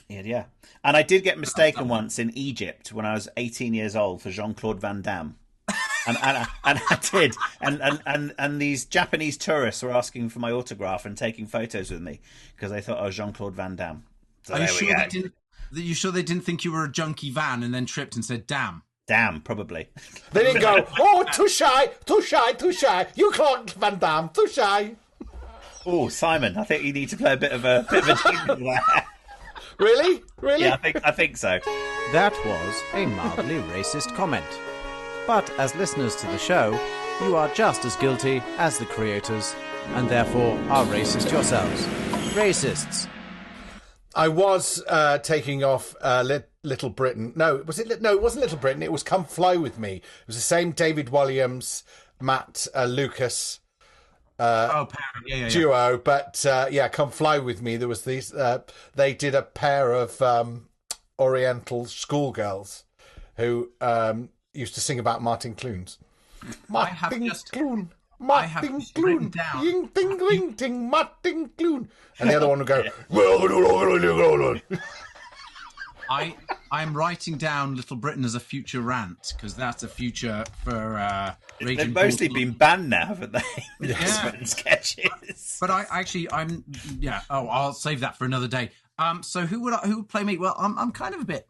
Yeah, 0.10 0.22
yeah. 0.26 0.46
And 0.84 0.98
I 0.98 1.04
did 1.04 1.24
get 1.24 1.38
mistaken 1.38 1.88
once 1.88 2.20
in 2.20 2.32
Egypt 2.38 2.92
when 2.92 3.06
I 3.06 3.14
was 3.14 3.30
18 3.38 3.74
years 3.74 3.96
old 3.96 4.22
for 4.22 4.32
Jean 4.32 4.54
Claude 4.54 4.80
Van 4.82 5.02
Damme. 5.02 5.36
And, 6.08 6.18
and, 6.24 6.38
I- 6.38 6.48
and 6.64 6.82
I 6.90 7.00
did, 7.12 7.36
and, 7.62 7.82
and, 7.82 8.02
and, 8.06 8.34
and 8.40 8.62
these 8.62 8.86
Japanese 8.86 9.38
tourists 9.38 9.84
were 9.84 9.92
asking 9.92 10.30
for 10.30 10.40
my 10.40 10.50
autograph 10.52 11.06
and 11.06 11.16
taking 11.18 11.46
photos 11.46 11.92
with 11.92 12.02
me 12.02 12.22
because 12.56 12.72
they 12.72 12.82
thought 12.82 12.98
I 13.00 13.06
was 13.06 13.16
Jean 13.16 13.34
Claude 13.34 13.54
Van 13.56 13.76
Damme. 13.76 14.04
So 14.44 14.56
Are 14.56 14.62
you 14.62 14.68
sure 14.68 14.96
they 14.96 15.08
didn't? 15.08 15.34
Are 15.76 15.80
you 15.80 15.94
sure 15.94 16.12
they 16.12 16.24
didn't 16.24 16.44
think 16.44 16.64
you 16.66 16.72
were 16.72 16.86
a 16.86 16.92
junkie 16.92 17.30
van 17.30 17.62
and 17.62 17.72
then 17.74 17.86
tripped 17.86 18.16
and 18.16 18.26
said, 18.26 18.48
"Damn"? 18.48 18.82
Damn, 19.08 19.42
probably. 19.42 19.90
they 20.32 20.44
didn't 20.44 20.62
go. 20.62 20.88
Oh, 21.00 21.24
too 21.34 21.48
shy, 21.50 21.88
too 22.06 22.22
shy, 22.22 22.54
too 22.54 22.72
shy. 22.72 23.06
You 23.16 23.30
can't, 23.32 23.70
Van 23.72 24.00
Damme, 24.00 24.30
too 24.30 24.48
shy. 24.48 24.96
Oh, 25.86 26.10
Simon, 26.10 26.58
I 26.58 26.64
think 26.64 26.84
you 26.84 26.94
need 26.94 27.10
to 27.10 27.18
play 27.18 27.34
a 27.34 27.38
bit 27.38 27.52
of 27.52 27.66
a 27.66 27.86
bit 27.92 28.08
of 28.08 28.10
a 28.10 28.32
jingle 28.32 28.56
there. 28.56 29.06
Really, 29.80 30.22
really. 30.42 30.64
Yeah, 30.66 30.74
I 30.74 30.78
think 30.78 30.98
I 31.06 31.12
think 31.12 31.38
so. 31.38 31.60
That 32.12 32.34
was 32.46 32.84
a 32.94 33.06
mildly 33.06 33.56
racist 33.74 34.14
comment. 34.16 34.46
But 35.26 35.50
as 35.60 35.76
listeners 35.76 36.16
to 36.18 36.28
the 36.28 36.38
show, 36.38 36.78
you 37.22 37.36
are 37.36 37.48
just 37.54 37.86
as 37.86 37.96
guilty 37.96 38.42
as 38.58 38.78
the 38.78 38.86
creators, 38.86 39.56
and 39.90 40.10
therefore 40.10 40.58
are 40.70 40.86
racist 40.86 41.32
yourselves. 41.32 41.86
Racists. 42.36 43.08
I 44.16 44.28
was 44.28 44.84
uh, 44.88 45.20
taking 45.20 45.64
off 45.64 45.96
uh, 46.02 46.24
Lit- 46.26 46.50
Little 46.64 46.90
Britain. 46.90 47.32
No, 47.36 47.58
was 47.66 47.80
it? 47.80 47.88
Lit- 47.88 48.02
No, 48.02 48.14
it 48.14 48.22
wasn't 48.22 48.42
Little 48.44 48.58
Britain. 48.58 48.82
It 48.84 48.92
was 48.92 49.04
Come 49.04 49.24
Fly 49.24 49.56
with 49.56 49.78
Me. 49.80 49.98
It 49.98 50.04
was 50.28 50.36
the 50.36 50.42
same 50.42 50.72
David 50.72 51.08
Walliams, 51.08 51.84
Matt 52.20 52.68
uh, 52.76 52.86
Lucas 52.86 53.60
oh, 54.40 54.86
parent. 54.86 55.28
Yeah, 55.28 55.36
yeah, 55.36 55.44
yeah. 55.44 55.50
duo, 55.50 55.98
but 55.98 56.46
uh, 56.46 56.68
yeah, 56.72 56.88
Come 56.88 57.12
Fly 57.12 57.40
with 57.40 57.62
Me. 57.62 57.78
There 57.78 57.88
was 57.88 58.02
these. 58.02 58.34
Uh, 58.34 58.60
they 58.96 59.14
did 59.14 59.36
a 59.36 59.42
pair 59.42 59.94
of 59.94 60.22
um, 60.22 60.68
Oriental 61.20 61.86
schoolgirls 61.86 62.86
who 63.36 63.72
um, 63.82 64.30
used 64.54 64.74
to 64.76 64.82
sing 64.82 65.00
about 65.00 65.22
Martin 65.22 65.56
Clunes. 65.56 65.98
Martin 66.68 67.28
just- 67.28 67.52
Clune. 67.52 67.90
Martin 68.22 68.82
Clune. 68.94 69.32
Ying 69.62 69.88
ting 69.90 70.18
ling 70.18 70.54
ting 70.54 70.90
Martin 70.90 71.50
Clune. 71.58 71.90
And 72.20 72.30
the 72.30 72.36
other 72.36 72.50
one 72.50 72.60
would 72.60 72.68
go. 72.68 72.84
I 76.10 76.36
I'm 76.72 76.96
writing 76.96 77.38
down 77.38 77.76
Little 77.76 77.96
Britain 77.98 78.26
as 78.26 78.36
a 78.36 78.40
future 78.40 78.82
rant 78.82 79.34
because 79.36 79.56
that's 79.56 79.84
a 79.84 79.88
future 79.88 80.44
for 80.64 80.98
uh, 80.98 81.34
They've 81.60 81.92
mostly 81.92 82.28
Bull. 82.28 82.36
been 82.36 82.52
banned 82.52 82.90
now, 82.90 83.08
haven't 83.08 83.32
they? 83.34 83.42
The 83.80 83.88
Yeah. 83.90 84.44
Sketches. 84.44 85.58
But 85.60 85.70
I 85.70 85.86
actually 85.90 86.32
I'm 86.32 86.64
yeah. 87.00 87.22
Oh, 87.30 87.48
I'll 87.48 87.74
save 87.74 88.00
that 88.02 88.18
for 88.18 88.26
another 88.26 88.48
day. 88.48 88.72
Um, 88.98 89.24
so 89.24 89.46
who 89.46 89.62
would 89.64 89.74
I, 89.74 89.80
who 89.88 89.98
would 89.98 90.10
play 90.10 90.24
me? 90.24 90.38
Well, 90.38 90.56
I'm 90.58 90.78
I'm 90.78 90.92
kind 90.92 91.14
of 91.16 91.22
a 91.22 91.26
bit. 91.26 91.48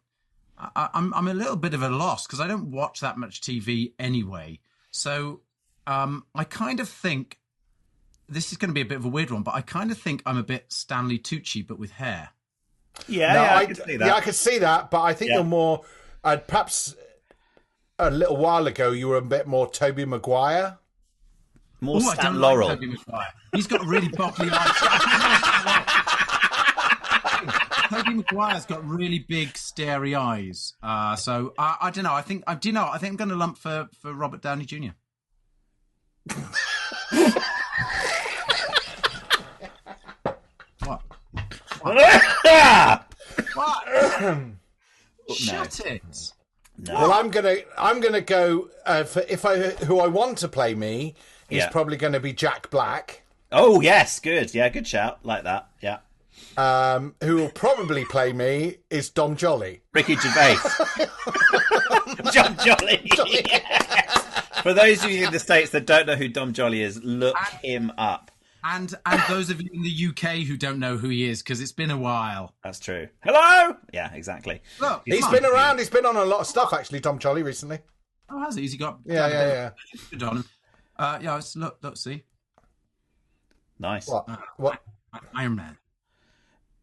I, 0.58 0.88
I'm 0.94 1.12
I'm 1.14 1.28
a 1.28 1.34
little 1.34 1.56
bit 1.56 1.74
of 1.74 1.82
a 1.82 1.88
loss 1.88 2.26
because 2.26 2.40
I 2.40 2.46
don't 2.46 2.70
watch 2.70 3.00
that 3.00 3.16
much 3.18 3.40
TV 3.40 3.92
anyway. 3.98 4.60
So 4.90 5.40
um, 5.86 6.24
I 6.34 6.44
kind 6.44 6.80
of 6.80 6.88
think 6.88 7.38
this 8.28 8.52
is 8.52 8.58
going 8.58 8.68
to 8.68 8.74
be 8.74 8.80
a 8.82 8.84
bit 8.84 8.98
of 8.98 9.04
a 9.04 9.08
weird 9.08 9.30
one, 9.30 9.42
but 9.42 9.54
I 9.54 9.60
kind 9.62 9.90
of 9.90 9.98
think 9.98 10.22
I'm 10.26 10.36
a 10.36 10.42
bit 10.42 10.66
Stanley 10.72 11.18
Tucci, 11.18 11.66
but 11.66 11.78
with 11.78 11.92
hair. 11.92 12.30
Yeah, 13.08 13.32
No, 13.32 13.42
yeah, 13.42 13.54
I, 13.54 13.58
I, 13.58 13.66
can 13.66 13.74
see 13.76 13.96
that. 13.96 14.06
yeah, 14.06 14.14
I 14.14 14.20
could 14.20 14.34
see 14.34 14.58
that, 14.58 14.90
but 14.90 15.00
I 15.02 15.14
think 15.14 15.30
Yeah. 15.30 15.36
you're 15.36 15.44
more. 15.44 15.82
Uh, 16.22 16.36
perhaps 16.36 16.94
a 17.98 18.10
little 18.10 18.36
while 18.36 18.66
ago, 18.66 18.90
you 18.92 19.08
were 19.08 19.16
a 19.16 19.22
bit 19.22 19.46
more 19.46 19.68
Tobey 19.70 20.04
Maguire. 20.04 20.78
More 21.80 21.96
Ooh, 21.96 22.00
Stan 22.00 22.38
Laurel. 22.38 22.68
like 22.68 22.80
Tobey 22.80 22.96
He's 23.54 23.66
got 23.66 23.84
really 23.86 24.08
boggly 24.08 24.50
eyes. 24.52 24.76
Tobey 27.90 28.14
Maguire's 28.14 28.66
got 28.66 28.86
really 28.86 29.20
big, 29.20 29.56
starey 29.56 30.14
eyes. 30.14 30.74
Uh, 30.82 31.16
so 31.16 31.54
I, 31.58 31.76
I 31.82 31.90
don't 31.90 32.04
know. 32.04 32.12
I 32.14 32.22
think 32.22 32.44
I 32.46 32.54
do 32.54 32.68
you 32.68 32.72
know. 32.74 32.88
I 32.92 32.98
think 32.98 33.12
I'm 33.12 33.16
going 33.16 33.30
to 33.30 33.36
lump 33.36 33.56
for 33.58 33.88
for 34.00 34.12
Robert 34.12 34.42
Downey 34.42 34.64
Jr. 34.66 34.90
what? 37.10 37.42
Ah! 40.82 40.98
What? 40.98 41.02
Shut 45.34 45.80
it. 45.86 46.32
Well, 46.88 47.12
I'm 47.12 47.30
gonna 47.30 47.56
I'm 47.78 48.00
gonna 48.00 48.20
go 48.22 48.68
uh, 48.86 49.04
for 49.04 49.20
if 49.28 49.44
I 49.44 49.70
who 49.70 50.00
I 50.00 50.06
want 50.06 50.38
to 50.38 50.48
play 50.48 50.74
me 50.74 51.14
is 51.50 51.58
Yeah. 51.58 51.68
probably 51.70 51.96
going 51.96 52.14
to 52.14 52.20
be 52.20 52.32
Jack 52.32 52.70
Black. 52.70 53.22
Oh 53.52 53.80
yes, 53.80 54.18
good. 54.20 54.54
Yeah, 54.54 54.68
good 54.70 54.86
shout. 54.86 55.18
Like 55.24 55.44
that. 55.44 55.68
Yeah. 55.82 55.98
Um, 56.56 57.14
who 57.22 57.36
will 57.36 57.50
probably 57.50 58.04
play 58.04 58.32
me 58.32 58.76
is 58.88 59.10
Dom 59.10 59.36
Jolly. 59.36 59.82
Ricky 59.92 60.16
Gervais. 60.16 60.56
John 62.32 62.56
Jolly. 62.64 63.10
For 64.62 64.72
those 64.74 65.04
of 65.04 65.10
you 65.10 65.26
in 65.26 65.32
the 65.32 65.38
States 65.38 65.70
that 65.70 65.86
don't 65.86 66.06
know 66.06 66.16
who 66.16 66.28
Dom 66.28 66.52
Jolly 66.52 66.82
is, 66.82 67.02
look 67.02 67.36
him 67.62 67.92
up. 67.98 68.29
And 68.62 68.94
and 69.06 69.22
those 69.28 69.50
of 69.50 69.60
you 69.60 69.70
in 69.72 69.82
the 69.82 70.08
UK 70.08 70.46
who 70.46 70.56
don't 70.56 70.78
know 70.78 70.96
who 70.96 71.08
he 71.08 71.28
is 71.28 71.42
because 71.42 71.60
it's 71.60 71.72
been 71.72 71.90
a 71.90 71.96
while. 71.96 72.54
That's 72.62 72.78
true. 72.78 73.08
Hello? 73.24 73.76
Yeah, 73.92 74.12
exactly. 74.12 74.60
Look, 74.80 75.02
He's 75.06 75.20
come 75.22 75.32
been 75.32 75.44
on. 75.46 75.52
around. 75.52 75.78
He's 75.78 75.90
been 75.90 76.04
on 76.06 76.16
a 76.16 76.24
lot 76.24 76.40
of 76.40 76.46
stuff 76.46 76.72
actually. 76.72 77.00
Tom 77.00 77.18
Jolly 77.18 77.42
recently. 77.42 77.78
Oh, 78.30 78.40
has 78.44 78.54
he? 78.54 78.62
He's 78.62 78.72
he 78.72 78.78
got? 78.78 78.98
Yeah, 79.04 79.28
yeah, 79.28 79.46
yeah. 79.46 79.70
Good 80.10 80.22
on 80.22 80.36
him. 80.38 80.44
Uh, 80.96 81.18
yeah, 81.22 81.34
let's 81.34 81.56
look, 81.56 81.78
look, 81.82 81.96
see, 81.96 82.24
Nice. 83.78 84.06
What? 84.08 84.28
What? 84.58 84.82
Iron 85.34 85.56
Man. 85.56 85.76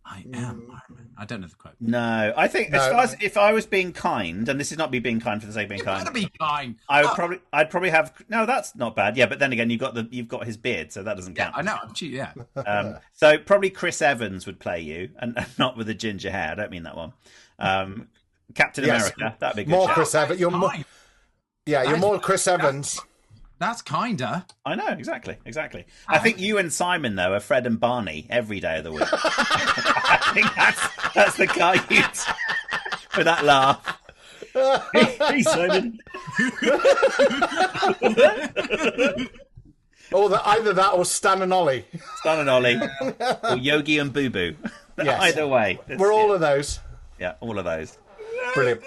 I 0.10 0.24
am 0.34 0.36
Iron 0.72 0.96
Man. 0.96 1.10
I 1.18 1.26
don't 1.26 1.42
know 1.42 1.48
the 1.48 1.56
quote. 1.56 1.74
No, 1.82 2.34
I 2.38 2.48
think 2.48 2.74
as 2.74 2.88
far 2.92 3.02
as 3.04 3.16
if 3.20 3.36
I 3.38 3.52
was 3.52 3.66
being 3.66 3.92
kind, 3.92 4.48
and 4.48 4.58
this 4.60 4.72
is 4.72 4.78
not 4.78 4.90
me 4.90 5.00
being 5.00 5.20
kind 5.20 5.42
for 5.42 5.48
the 5.48 5.54
sake 5.54 5.64
of 5.66 5.70
being 5.70 5.80
You 5.80 5.86
kind, 5.86 6.06
gotta 6.06 6.14
be 6.14 6.32
kind. 6.40 6.76
I 6.88 7.02
would 7.02 7.12
Oh, 7.12 7.16
probably, 7.16 7.40
I'd 7.52 7.70
probably 7.70 7.90
have. 7.90 8.14
No, 8.30 8.46
that's 8.46 8.74
not 8.76 8.96
bad. 8.96 9.18
Yeah, 9.18 9.26
but 9.26 9.40
then 9.40 9.52
again, 9.52 9.70
you've 9.70 9.82
got 9.82 9.96
the, 9.96 10.08
you've 10.10 10.28
got 10.30 10.46
his 10.46 10.56
beard, 10.56 10.94
so 10.94 11.04
that 11.04 11.16
doesn't 11.18 11.36
count. 11.36 11.56
I 11.58 11.62
know. 11.62 11.78
I'm 11.82 11.94
cheap. 11.94 12.14
Yeah. 12.14 12.32
Um, 12.66 12.98
so 13.14 13.38
probably 13.38 13.70
Chris 13.70 14.02
Evans 14.02 14.46
would 14.46 14.60
play 14.60 14.80
you, 14.82 15.10
and 15.20 15.38
not 15.58 15.76
with 15.78 15.88
the 15.88 15.94
ginger 15.94 16.32
hair. 16.32 16.52
I 16.52 16.56
don't 16.56 16.72
mean 16.72 16.84
that 16.84 16.96
one. 16.96 17.14
Um, 17.60 18.08
Captain 18.56 18.86
Yes. 18.86 19.12
America. 19.16 19.36
That'd 19.40 19.56
be 19.58 19.62
a 19.64 19.66
good. 19.66 19.72
More 19.72 19.88
shout. 19.88 19.94
Chris 19.96 20.16
Evans. 20.16 20.40
You're 20.40 20.52
more. 20.52 20.72
Yeah, 21.66 21.82
you're 21.84 21.86
That's- 21.94 22.02
more 22.02 22.20
Chris 22.20 22.48
Evans. 22.48 23.00
That's 23.60 23.82
kinda. 23.82 24.46
I 24.66 24.76
know 24.76 24.88
exactly, 24.88 25.38
exactly. 25.46 25.86
I 26.08 26.20
think 26.20 26.40
you 26.40 26.58
and 26.58 26.72
Simon 26.72 27.16
though 27.16 27.34
are 27.34 27.40
Fred 27.40 27.66
and 27.66 27.80
Barney 27.80 28.28
every 28.30 28.60
day 28.60 28.78
of 28.78 28.84
the 28.84 28.92
week. 28.92 29.08
I 29.12 30.32
think 30.34 30.54
that's 30.56 31.14
that's 31.14 31.38
the 31.38 31.48
guy 31.48 31.74
you 31.90 32.04
with 33.16 33.26
that 33.26 33.44
laugh. 33.44 34.02
hey, 34.94 35.42
Simon. 35.42 36.00
Or 40.12 40.30
the, 40.30 40.42
either 40.48 40.72
that 40.74 40.94
or 40.94 41.04
Stan 41.04 41.42
and 41.42 41.54
Ollie. 41.54 41.86
Stan 42.18 42.40
and 42.40 42.50
Ollie, 42.50 42.80
or 43.44 43.58
Yogi 43.58 43.98
and 43.98 44.14
Boo 44.14 44.30
Boo. 44.30 44.56
Yes. 44.98 45.22
Either 45.22 45.48
way, 45.48 45.80
We're 45.98 46.14
all 46.14 46.32
of 46.32 46.40
those. 46.40 46.80
yeah, 47.20 47.34
all 47.42 47.60
of 47.60 47.66
those. 47.66 47.98
Brilliant. 48.54 48.82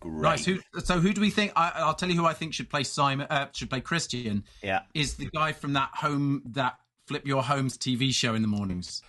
Great. 0.00 0.12
Right. 0.22 0.44
Who, 0.44 0.58
so 0.82 0.98
who 0.98 1.12
do 1.12 1.20
we 1.20 1.30
think? 1.30 1.52
I, 1.56 1.72
I'll 1.76 1.94
tell 1.94 2.08
you 2.08 2.16
who 2.16 2.26
I 2.26 2.32
think 2.32 2.54
should 2.54 2.70
play 2.70 2.84
Simon. 2.84 3.26
Uh, 3.30 3.48
should 3.52 3.68
play 3.70 3.80
Christian. 3.80 4.44
Yeah. 4.62 4.80
Is 4.94 5.14
the 5.14 5.26
guy 5.26 5.52
from 5.52 5.74
that 5.74 5.90
home 5.94 6.42
that 6.52 6.78
Flip 7.06 7.26
Your 7.26 7.42
Homes 7.42 7.76
TV 7.76 8.12
show 8.14 8.34
in 8.34 8.42
the 8.42 8.48
mornings? 8.48 9.02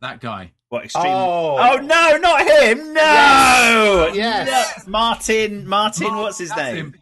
That 0.00 0.20
guy. 0.20 0.52
What 0.70 0.84
extreme? 0.84 1.06
Oh. 1.06 1.56
Oh, 1.58 1.76
no, 1.76 2.16
not 2.16 2.40
him! 2.40 2.92
No, 2.94 4.10
Yes. 4.12 4.84
No. 4.86 4.90
Martin. 4.90 5.66
Martin. 5.66 6.14
What's 6.16 6.38
his 6.38 6.54
name? 6.56 6.76
him. 6.76 6.94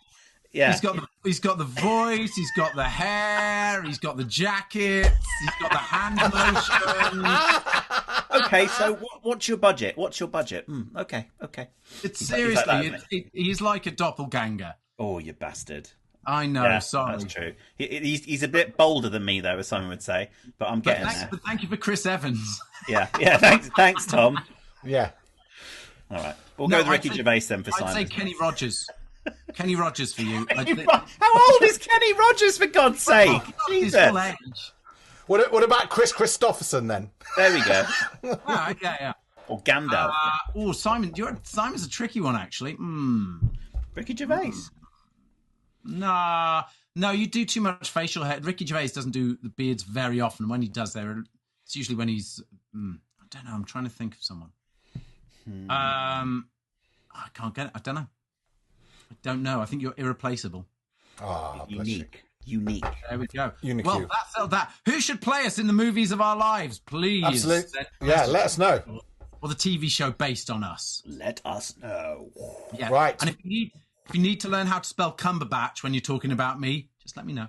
Yeah, 0.53 0.71
He's 0.73 0.83
got 0.83 0.97
the 0.97 1.07
he's 1.25 1.41
got 1.41 1.57
the 1.57 1.65
voice, 1.65 2.35
he's 2.35 2.53
got 2.53 2.75
the 2.77 2.85
hair, 2.85 3.83
he's 3.85 3.99
got 3.99 4.19
the 4.19 4.25
jackets, 4.25 5.09
he's 5.41 5.51
got 5.63 5.73
the 5.73 5.79
hand 5.79 6.17
motion. 6.17 7.82
Okay. 8.47 8.67
So, 8.69 8.95
what, 8.95 9.21
what's 9.23 9.49
your 9.49 9.57
budget? 9.59 9.97
What's 9.97 10.19
your 10.21 10.29
budget? 10.29 10.69
Mm, 10.69 10.95
okay, 10.97 11.29
okay. 11.43 11.69
It's 12.03 12.21
He's 12.21 12.31
like 12.31 12.39
seriously, 12.41 12.65
that, 12.67 12.85
it, 12.85 12.95
isn't 12.95 13.05
it, 13.11 13.27
he's 13.33 13.61
like 13.61 13.87
a 13.87 13.91
doppelganger. 13.91 14.75
Oh, 14.99 15.19
you 15.19 15.33
bastard. 15.33 15.89
I 16.25 16.47
know. 16.47 16.63
Yeah, 16.63 16.79
sorry. 16.79 17.19
that's 17.19 17.33
true. 17.33 17.55
He, 17.77 17.87
he's, 17.87 18.25
he's 18.25 18.43
a 18.45 18.49
bit 18.49 18.77
bolder 18.77 19.09
than 19.09 19.25
me, 19.25 19.41
though, 19.41 19.59
as 19.59 19.67
someone 19.67 19.89
would 19.89 20.03
say. 20.03 20.31
But 20.59 20.69
I'm 20.69 20.79
But 20.81 20.85
getting 20.93 21.07
thank, 21.07 21.19
there. 21.19 21.29
but 21.33 21.41
thank 21.45 21.63
you 21.63 21.69
for 21.69 21.77
Chris 21.77 22.07
Evans. 22.07 22.61
Yeah, 22.89 23.07
yeah. 23.21 23.37
Thanks, 23.39 23.69
thanks, 23.77 24.07
Tom. 24.07 24.41
Yeah. 24.85 25.11
All 26.11 26.17
right, 26.19 26.35
we'll 26.59 26.67
No, 26.69 26.79
go 26.79 26.83
with 26.83 26.89
I'd 26.89 26.93
Ricky 26.93 27.09
say- 27.11 27.15
Gervais 27.17 27.41
then 27.41 27.63
for 27.63 27.71
I'd 27.75 27.79
Simon. 27.79 27.95
say 27.95 28.05
Kenny 28.05 28.35
Rogers. 28.41 28.89
Kenny 29.55 29.77
Rogers 29.77 30.13
for 30.13 30.23
you. 30.23 30.45
Kenny 30.47 30.75
thi- 30.75 30.83
Ro- 30.85 31.01
How 31.21 31.33
old 31.53 31.63
is 31.63 31.79
Kenny 31.79 32.13
Rogers, 32.15 32.59
for 32.59 32.67
God's 32.67 33.01
sake? 33.03 33.41
He's 33.69 33.93
Jesus. 33.93 33.95
Full 35.33 35.41
age. 35.41 35.51
What, 35.51 35.53
what 35.53 35.65
about 35.65 35.91
Kris 35.91 36.13
Kristofferson 36.13 36.89
then? 36.89 37.11
There 37.37 37.53
we 37.53 37.65
go. 37.65 37.85
Ah, 38.47 38.75
yeah, 38.81 38.97
yeah. 39.01 39.13
Or 39.49 39.61
Gandalf. 39.63 40.13
Uh, 40.15 40.31
oh, 40.57 40.73
Simon, 40.73 41.13
you're, 41.17 41.37
Simon's 41.43 41.85
a 41.85 41.91
tricky 41.91 42.21
one, 42.21 42.37
actually. 42.37 42.75
Hmm. 42.75 43.39
Ricky 43.95 44.15
Gervais. 44.15 44.53
Nah, 45.85 46.63
no, 46.95 47.11
you 47.11 47.27
do 47.27 47.45
too 47.45 47.61
much 47.61 47.91
facial 47.91 48.23
hair. 48.25 48.39
Ricky 48.41 48.65
Gervais 48.65 48.89
doesn't 48.89 49.11
do 49.11 49.37
the 49.43 49.49
beards 49.49 49.83
very 49.83 50.21
often. 50.21 50.49
When 50.49 50.63
he 50.63 50.69
does, 50.69 50.93
there, 50.93 51.25
it's 51.65 51.75
usually 51.75 51.97
when 51.97 52.09
he's. 52.09 52.41
Mm, 52.75 52.99
I 53.21 53.25
don't 53.31 53.45
know. 53.45 53.53
I'm 53.53 53.65
trying 53.65 53.85
to 53.85 53.91
think 53.91 54.15
of 54.15 54.23
someone. 54.23 54.51
Hmm. 55.45 55.71
Um, 55.71 56.49
I 57.13 57.29
can't 57.35 57.55
get 57.55 57.67
it. 57.67 57.73
I 57.75 57.81
don't 57.81 57.97
know. 57.97 58.07
I 59.11 59.15
don't 59.23 59.43
know. 59.43 59.61
I 59.61 59.65
think 59.65 59.83
you're 59.83 59.95
irreplaceable. 59.97 60.67
Ah, 61.21 61.67
bless 61.69 61.87
you. 61.87 61.95
Unique. 61.95 62.23
Unique. 62.45 62.85
There 63.09 63.19
we 63.19 63.27
go. 63.27 63.53
Unique 63.63 63.87
well, 63.87 64.01
you. 64.01 64.09
that's 64.09 64.51
that. 64.51 64.73
Who 64.87 65.01
should 65.01 65.21
play 65.21 65.47
us 65.47 65.59
in 65.59 65.67
the 65.67 65.73
movies 65.73 66.13
of 66.13 66.21
our 66.21 66.37
lives, 66.37 66.79
please? 66.79 67.25
Absolutely. 67.25 67.81
Yeah, 68.03 68.27
let 68.27 68.45
us 68.45 68.59
know. 68.59 68.83
Or 69.41 69.49
the 69.49 69.55
TV 69.55 69.89
show 69.89 70.11
based 70.11 70.51
on 70.51 70.63
us. 70.63 71.03
Let 71.07 71.41
us 71.45 71.75
know. 71.83 72.31
Yeah. 72.77 72.91
Right. 72.91 73.21
And 73.21 73.31
if 73.31 73.37
you 73.43 73.51
need, 73.51 73.73
if 74.09 74.15
you 74.15 74.21
need 74.21 74.41
to 74.41 74.49
learn 74.49 74.67
how 74.67 74.79
to 74.79 74.89
spell 74.89 75.17
Cumberbatch 75.17 75.83
when 75.83 75.95
you're 75.95 76.01
talking 76.01 76.33
about 76.33 76.61
me, 76.61 76.89
just 77.01 77.17
let 77.17 77.27
me 77.27 77.33
know. 77.33 77.49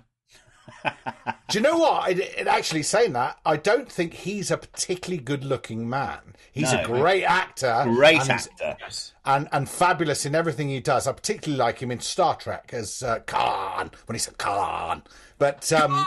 Do 1.48 1.58
you 1.58 1.60
know 1.60 1.76
what? 1.78 2.10
It, 2.10 2.18
it 2.38 2.46
actually 2.46 2.82
saying 2.82 3.12
that, 3.14 3.38
I 3.44 3.56
don't 3.56 3.90
think 3.90 4.14
he's 4.14 4.50
a 4.50 4.56
particularly 4.56 5.22
good-looking 5.22 5.88
man. 5.88 6.18
He's 6.52 6.72
No. 6.72 6.80
a 6.82 6.84
great 6.86 7.24
actor, 7.24 7.82
Great 7.84 8.20
and, 8.22 8.30
actor. 8.30 8.76
Yes. 8.80 9.12
and 9.24 9.48
and 9.52 9.68
fabulous 9.68 10.24
in 10.24 10.34
everything 10.34 10.68
he 10.68 10.80
does. 10.80 11.06
I 11.06 11.12
particularly 11.12 11.58
like 11.58 11.80
him 11.80 11.90
in 11.90 12.00
Star 12.00 12.36
Trek 12.36 12.70
as 12.72 13.02
uh, 13.02 13.18
Khan 13.26 13.90
when 14.06 14.14
he 14.14 14.18
said 14.20 14.38
Khan. 14.38 15.02
But 15.38 15.70
um, 15.72 16.06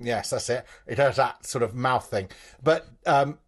yes, 0.00 0.30
that's 0.30 0.48
it. 0.50 0.64
It 0.86 0.98
has 0.98 1.16
that 1.16 1.44
sort 1.46 1.62
of 1.62 1.74
mouth 1.74 2.06
thing. 2.08 2.28
But 2.62 2.86
um, 3.06 3.38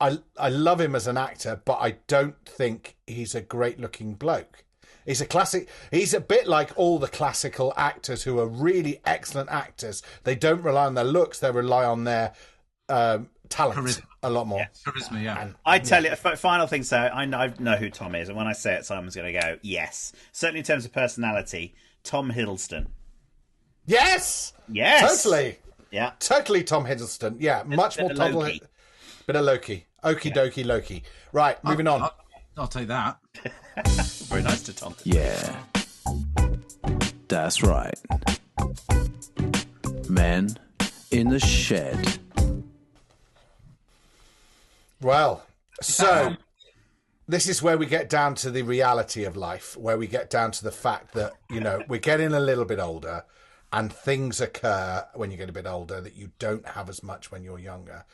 I 0.00 0.18
I 0.38 0.48
love 0.48 0.80
him 0.80 0.94
as 0.94 1.06
an 1.06 1.16
actor, 1.16 1.60
but 1.64 1.78
I 1.80 1.96
don't 2.06 2.36
think 2.44 2.96
he's 3.06 3.34
a 3.34 3.40
great-looking 3.40 4.14
bloke. 4.14 4.64
He's 5.06 5.20
a 5.20 5.26
classic. 5.26 5.68
He's 5.90 6.14
a 6.14 6.20
bit 6.20 6.46
like 6.46 6.70
all 6.76 6.98
the 6.98 7.08
classical 7.08 7.72
actors 7.76 8.22
who 8.22 8.38
are 8.38 8.46
really 8.46 9.00
excellent 9.04 9.50
actors. 9.50 10.02
They 10.24 10.34
don't 10.34 10.62
rely 10.62 10.86
on 10.86 10.94
their 10.94 11.04
looks; 11.04 11.38
they 11.40 11.50
rely 11.50 11.84
on 11.84 12.04
their 12.04 12.32
um, 12.88 13.28
talent 13.48 13.78
Charisma. 13.78 14.02
a 14.22 14.30
lot 14.30 14.46
more. 14.46 14.66
Charisma, 14.86 15.22
yeah. 15.22 15.48
I 15.64 15.78
tell 15.78 16.02
you, 16.04 16.10
f- 16.10 16.38
final 16.38 16.66
thing, 16.66 16.82
so 16.82 16.96
I 16.96 17.24
know, 17.24 17.38
I 17.38 17.52
know 17.58 17.76
who 17.76 17.90
Tom 17.90 18.14
is, 18.14 18.28
and 18.28 18.36
when 18.36 18.46
I 18.46 18.52
say 18.52 18.74
it, 18.74 18.84
Simon's 18.86 19.14
going 19.16 19.32
to 19.32 19.40
go, 19.40 19.58
yes. 19.62 20.12
Certainly 20.32 20.60
in 20.60 20.64
terms 20.64 20.84
of 20.84 20.92
personality, 20.92 21.74
Tom 22.04 22.30
Hiddleston. 22.32 22.86
Yes, 23.86 24.52
Yes! 24.68 25.22
totally. 25.22 25.58
Yeah. 25.90 26.12
Totally 26.20 26.64
Tom 26.64 26.86
Hiddleston. 26.86 27.36
Yeah, 27.40 27.62
much 27.66 27.96
bit 27.96 28.02
more 28.02 28.12
of 28.12 28.16
Tom. 28.32 28.58
Bit 29.26 29.36
of 29.36 29.44
Loki. 29.44 29.86
Okie 30.04 30.32
dokie 30.34 30.64
Loki. 30.64 31.02
Right, 31.32 31.62
moving 31.64 31.86
on. 31.86 32.02
I'll, 32.02 32.14
I'll 32.56 32.66
take 32.68 32.88
that. 32.88 33.18
Very 34.28 34.42
nice 34.42 34.62
to 34.62 34.72
Tom. 34.74 34.94
Yeah. 35.04 35.56
That's 37.28 37.62
right. 37.62 37.98
Men 40.08 40.56
in 41.10 41.28
the 41.28 41.40
shed. 41.40 42.18
Well, 45.00 45.44
so 45.80 46.36
this 47.26 47.48
is 47.48 47.62
where 47.62 47.78
we 47.78 47.86
get 47.86 48.08
down 48.08 48.34
to 48.36 48.50
the 48.50 48.62
reality 48.62 49.24
of 49.24 49.36
life, 49.36 49.76
where 49.76 49.98
we 49.98 50.06
get 50.06 50.30
down 50.30 50.50
to 50.52 50.64
the 50.64 50.70
fact 50.70 51.14
that, 51.14 51.32
you 51.50 51.60
know, 51.60 51.82
we're 51.88 51.98
getting 51.98 52.32
a 52.32 52.40
little 52.40 52.64
bit 52.64 52.78
older 52.78 53.24
and 53.72 53.92
things 53.92 54.40
occur 54.40 55.04
when 55.14 55.30
you 55.30 55.36
get 55.36 55.48
a 55.48 55.52
bit 55.52 55.66
older 55.66 56.00
that 56.00 56.14
you 56.14 56.30
don't 56.38 56.66
have 56.68 56.88
as 56.88 57.02
much 57.02 57.32
when 57.32 57.42
you're 57.42 57.58
younger. 57.58 58.04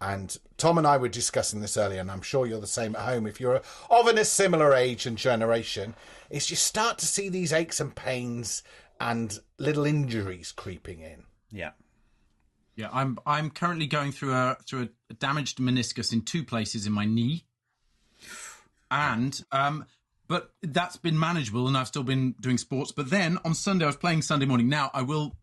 And 0.00 0.36
Tom 0.58 0.76
and 0.76 0.86
I 0.86 0.98
were 0.98 1.08
discussing 1.08 1.60
this 1.60 1.76
earlier, 1.76 2.00
and 2.00 2.10
I'm 2.10 2.20
sure 2.20 2.46
you're 2.46 2.60
the 2.60 2.66
same 2.66 2.94
at 2.94 3.02
home. 3.02 3.26
If 3.26 3.40
you're 3.40 3.62
of 3.90 4.06
a 4.06 4.24
similar 4.24 4.74
age 4.74 5.06
and 5.06 5.16
generation, 5.16 5.94
is 6.28 6.50
you 6.50 6.56
start 6.56 6.98
to 6.98 7.06
see 7.06 7.28
these 7.28 7.52
aches 7.52 7.80
and 7.80 7.94
pains 7.94 8.62
and 9.00 9.38
little 9.58 9.86
injuries 9.86 10.52
creeping 10.52 11.00
in. 11.00 11.24
Yeah. 11.50 11.70
Yeah, 12.74 12.90
I'm 12.92 13.18
I'm 13.24 13.48
currently 13.50 13.86
going 13.86 14.12
through 14.12 14.34
a 14.34 14.58
through 14.66 14.90
a 15.08 15.14
damaged 15.14 15.58
meniscus 15.58 16.12
in 16.12 16.20
two 16.20 16.44
places 16.44 16.86
in 16.86 16.92
my 16.92 17.06
knee, 17.06 17.46
and 18.90 19.42
um, 19.50 19.86
but 20.28 20.52
that's 20.62 20.98
been 20.98 21.18
manageable, 21.18 21.68
and 21.68 21.76
I've 21.76 21.88
still 21.88 22.02
been 22.02 22.34
doing 22.38 22.58
sports. 22.58 22.92
But 22.92 23.08
then 23.08 23.38
on 23.46 23.54
Sunday, 23.54 23.86
I 23.86 23.88
was 23.88 23.96
playing 23.96 24.20
Sunday 24.20 24.44
morning. 24.44 24.68
Now 24.68 24.90
I 24.92 25.00
will 25.00 25.36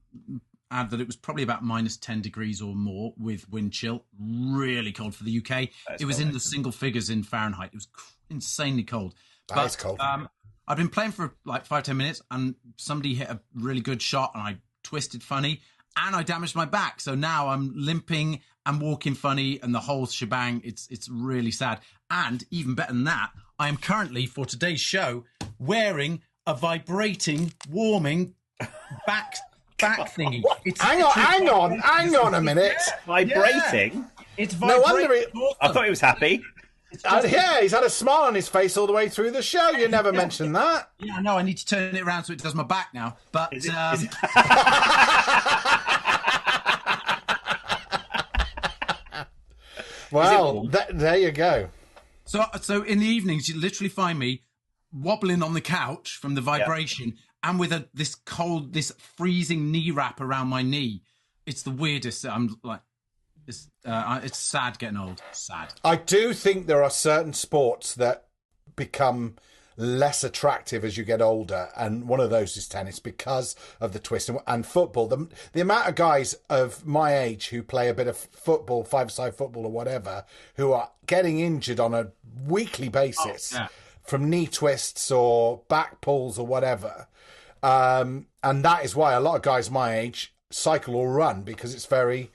add 0.74 0.90
that 0.90 1.00
it 1.00 1.08
was 1.08 1.16
probably 1.16 1.44
about 1.44 1.64
minus 1.64 1.98
ten 1.98 2.22
degrees 2.22 2.62
or 2.62 2.76
more 2.76 3.14
with 3.18 3.50
wind 3.50 3.72
chill, 3.72 4.04
really 4.20 4.92
cold 4.92 5.16
for 5.16 5.24
the 5.24 5.38
UK. 5.38 5.70
it 6.00 6.06
was 6.06 6.20
in 6.20 6.32
the 6.32 6.40
single 6.40 6.72
figures 6.72 7.10
in 7.10 7.24
Fahrenheit. 7.24 7.70
It 7.74 7.76
was 7.76 7.88
insanely 8.30 8.84
cold. 8.84 9.14
That 9.50 9.66
is 9.66 9.76
cold. 9.76 10.00
Um, 10.00 10.30
I've 10.68 10.78
been 10.78 10.90
playing 10.90 11.12
for 11.12 11.36
like 11.46 11.66
five 11.66 11.84
ten 11.84 11.98
minutes, 11.98 12.22
and 12.32 12.56
somebody 12.78 13.14
hit 13.14 13.30
a 13.30 13.40
really 13.54 13.82
good 13.82 14.02
shot, 14.02 14.32
and 14.34 14.44
I 14.44 14.58
twisted 14.84 15.24
funny, 15.24 15.62
and 15.98 16.16
I 16.16 16.24
damaged 16.24 16.56
my 16.56 16.66
back. 16.66 17.00
So 17.02 17.16
now 17.16 17.50
I'm 17.50 17.74
limping 17.76 18.42
and 18.66 18.82
walking 18.82 19.14
funny, 19.14 19.60
and 19.62 19.74
the 19.74 19.80
whole 19.80 20.06
shebang. 20.06 20.62
It's 20.64 20.88
it's 20.90 21.10
really 21.10 21.52
sad. 21.52 21.80
And 22.10 22.44
even 22.52 22.76
better 22.76 22.94
than 22.94 23.04
that, 23.06 23.32
I 23.60 23.68
am 23.68 23.78
currently 23.78 24.26
for 24.26 24.46
today's 24.46 24.82
show 24.82 25.26
wearing 25.60 26.22
a 26.46 26.54
vibrating, 26.54 27.54
warming 27.70 28.36
back 29.06 29.38
back 29.80 30.00
thingy. 30.16 30.44
It's 30.66 30.82
Hang 30.82 31.02
on, 31.04 31.12
hang 31.12 31.50
on, 31.50 31.80
hang 31.80 32.16
on 32.16 32.34
a 32.36 32.42
minute. 32.42 32.76
Vibrating. 33.06 34.06
It's 34.38 34.54
vibrating. 34.54 34.82
No 34.84 34.94
wonder 34.94 35.14
it- 35.14 35.32
I 35.62 35.72
thought 35.72 35.84
he 35.86 35.90
was 35.90 36.02
happy. 36.02 36.42
Uh, 37.06 37.24
yeah, 37.28 37.60
he's 37.62 37.72
had 37.72 37.84
a 37.84 37.90
smile 37.90 38.24
on 38.26 38.36
his 38.36 38.48
face 38.48 38.78
all 38.78 38.86
the 38.86 38.94
way 38.94 39.10
through 39.10 39.32
the 39.32 39.42
show. 39.42 39.72
You 39.72 39.88
never 39.88 40.14
mentioned 40.14 40.56
that. 40.56 40.92
Yeah, 41.00 41.20
no, 41.22 41.38
I 41.38 41.42
need 41.42 41.58
to 41.58 41.66
turn 41.66 41.96
it 41.96 42.04
around 42.04 42.26
so 42.26 42.34
it 42.34 42.40
does 42.40 42.54
my 42.54 42.62
back 42.64 42.90
now. 42.94 43.18
But 43.32 43.52
Is 43.54 43.66
it- 43.66 43.74
um, 43.74 43.96
is 43.96 44.04
it- 44.04 44.14
Well, 50.12 50.54
warm? 50.56 50.72
th- 50.72 50.86
there 50.94 51.18
you 51.18 51.32
go. 51.32 51.70
So, 52.26 52.44
so 52.62 52.84
in 52.84 53.00
the 53.00 53.06
evenings, 53.06 53.50
you 53.50 53.60
literally 53.60 53.90
find 53.90 54.20
me 54.20 54.44
wobbling 54.92 55.42
on 55.42 55.54
the 55.54 55.62
couch 55.62 56.18
from 56.22 56.36
the 56.36 56.42
vibration, 56.42 57.14
and 57.44 57.60
with 57.60 57.72
a 57.72 57.88
this 57.94 58.16
cold, 58.16 58.74
this 58.74 58.92
freezing 58.98 59.72
knee 59.72 59.92
wrap 59.92 60.22
around 60.22 60.48
my 60.48 60.62
knee. 60.62 61.04
It's 61.46 61.64
the 61.64 61.72
weirdest. 61.72 62.26
I'm 62.26 62.56
like, 62.64 62.82
it's 63.48 63.68
uh, 63.86 64.22
it's 64.24 64.38
sad 64.38 64.80
getting 64.80 64.98
old. 64.98 65.22
Sad. 65.32 65.74
I 65.84 65.98
do 65.98 66.34
think 66.34 66.66
there 66.66 66.84
are 66.84 66.90
certain 66.90 67.34
sports 67.34 67.94
that 67.96 68.28
become 68.76 69.36
less 69.76 70.24
attractive 70.24 70.86
as 70.86 70.98
you 70.98 71.04
get 71.04 71.22
older, 71.22 71.70
and 71.76 72.08
one 72.08 72.20
of 72.20 72.30
those 72.30 72.56
is 72.56 72.68
tennis 72.68 73.00
because 73.00 73.56
of 73.82 73.92
the 73.92 74.00
twist 74.00 74.30
and, 74.30 74.40
and 74.48 74.66
football. 74.66 75.08
The 75.08 75.28
the 75.52 75.62
amount 75.62 75.90
of 75.90 75.96
guys 75.96 76.36
of 76.50 76.86
my 76.86 77.18
age 77.18 77.50
who 77.50 77.62
play 77.62 77.90
a 77.90 77.94
bit 77.94 78.08
of 78.08 78.16
football, 78.18 78.86
five 78.86 79.12
side 79.12 79.36
football 79.36 79.66
or 79.66 79.72
whatever, 79.72 80.24
who 80.56 80.72
are 80.72 80.92
getting 81.08 81.40
injured 81.40 81.80
on 81.82 81.94
a 81.94 82.12
weekly 82.48 82.88
basis 82.88 83.52
yeah. 83.54 83.68
From 84.04 84.30
knee 84.30 84.48
twists 84.48 85.10
or 85.12 85.62
back 85.70 86.02
pulls 86.02 86.38
or 86.38 86.46
whatever. 86.46 87.08
Um, 87.62 88.28
and 88.44 88.64
that 88.66 88.84
is 88.84 88.96
why 88.96 89.14
a 89.14 89.22
lot 89.22 89.38
of 89.38 89.42
guys 89.42 89.72
my 89.72 89.98
age 89.98 90.36
cycle 90.52 90.96
or 90.96 91.12
run 91.12 91.42
because 91.42 91.74
it's 91.74 91.86
very 91.86 92.30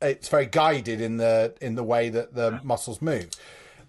it's 0.00 0.28
very 0.28 0.46
guided 0.46 1.00
in 1.00 1.16
the 1.16 1.54
in 1.60 1.74
the 1.74 1.84
way 1.84 2.08
that 2.08 2.34
the 2.34 2.60
muscles 2.64 3.00
move. 3.00 3.30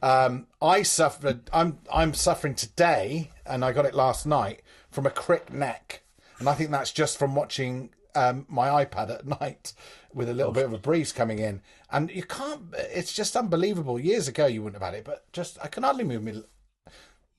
Um, 0.02 0.48
I 0.62 0.84
suffered. 0.84 1.50
I'm 1.52 1.80
I'm 1.92 2.14
suffering 2.14 2.56
today, 2.56 3.32
and 3.46 3.64
I 3.64 3.72
got 3.72 3.86
it 3.86 3.96
last 3.96 4.26
night 4.26 4.62
from 4.92 5.06
a 5.06 5.10
crick 5.10 5.52
neck, 5.52 6.04
and 6.40 6.50
I 6.50 6.54
think 6.54 6.72
that's 6.72 6.92
just 6.92 7.18
from 7.18 7.36
watching 7.36 7.90
um, 8.14 8.46
my 8.50 8.86
iPad 8.86 9.10
at 9.10 9.42
night 9.42 9.74
with 10.14 10.30
a 10.30 10.34
little 10.34 10.52
bit 10.52 10.66
of 10.66 10.74
a 10.74 10.78
breeze 10.78 11.12
coming 11.12 11.40
in, 11.40 11.62
and 11.90 12.12
you 12.12 12.24
can't. 12.24 12.62
It's 12.74 13.14
just 13.14 13.36
unbelievable. 13.36 14.00
Years 14.00 14.28
ago, 14.28 14.46
you 14.46 14.62
wouldn't 14.62 14.82
have 14.82 14.92
had 14.92 15.00
it, 15.00 15.06
but 15.06 15.32
just 15.32 15.58
I 15.64 15.68
can 15.68 15.84
hardly 15.84 16.04
move 16.04 16.24
my 16.24 16.34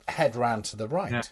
head 0.08 0.36
round 0.36 0.64
to 0.66 0.76
the 0.76 0.88
right. 0.88 1.12
Yeah. 1.12 1.22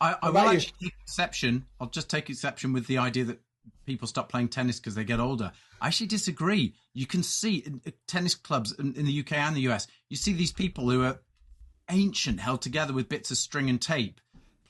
I, 0.00 0.16
I 0.22 0.30
will 0.30 0.44
you? 0.44 0.58
actually 0.58 0.72
take 0.82 0.94
exception. 1.02 1.66
I'll 1.80 1.88
just 1.88 2.10
take 2.10 2.28
exception 2.28 2.72
with 2.72 2.86
the 2.86 2.98
idea 2.98 3.24
that 3.24 3.40
people 3.86 4.08
stop 4.08 4.28
playing 4.28 4.48
tennis 4.48 4.78
because 4.78 4.94
they 4.94 5.04
get 5.04 5.20
older. 5.20 5.52
I 5.80 5.88
actually 5.88 6.08
disagree. 6.08 6.74
You 6.94 7.06
can 7.06 7.22
see 7.22 7.56
in 7.56 7.80
in 7.84 7.92
tennis 8.06 8.34
clubs 8.34 8.72
in, 8.78 8.94
in 8.94 9.06
the 9.06 9.20
UK 9.20 9.34
and 9.34 9.56
the 9.56 9.68
US, 9.72 9.86
you 10.08 10.16
see 10.16 10.32
these 10.32 10.52
people 10.52 10.90
who 10.90 11.04
are 11.04 11.20
ancient, 11.90 12.40
held 12.40 12.62
together 12.62 12.92
with 12.92 13.08
bits 13.08 13.30
of 13.30 13.36
string 13.36 13.70
and 13.70 13.80
tape, 13.80 14.20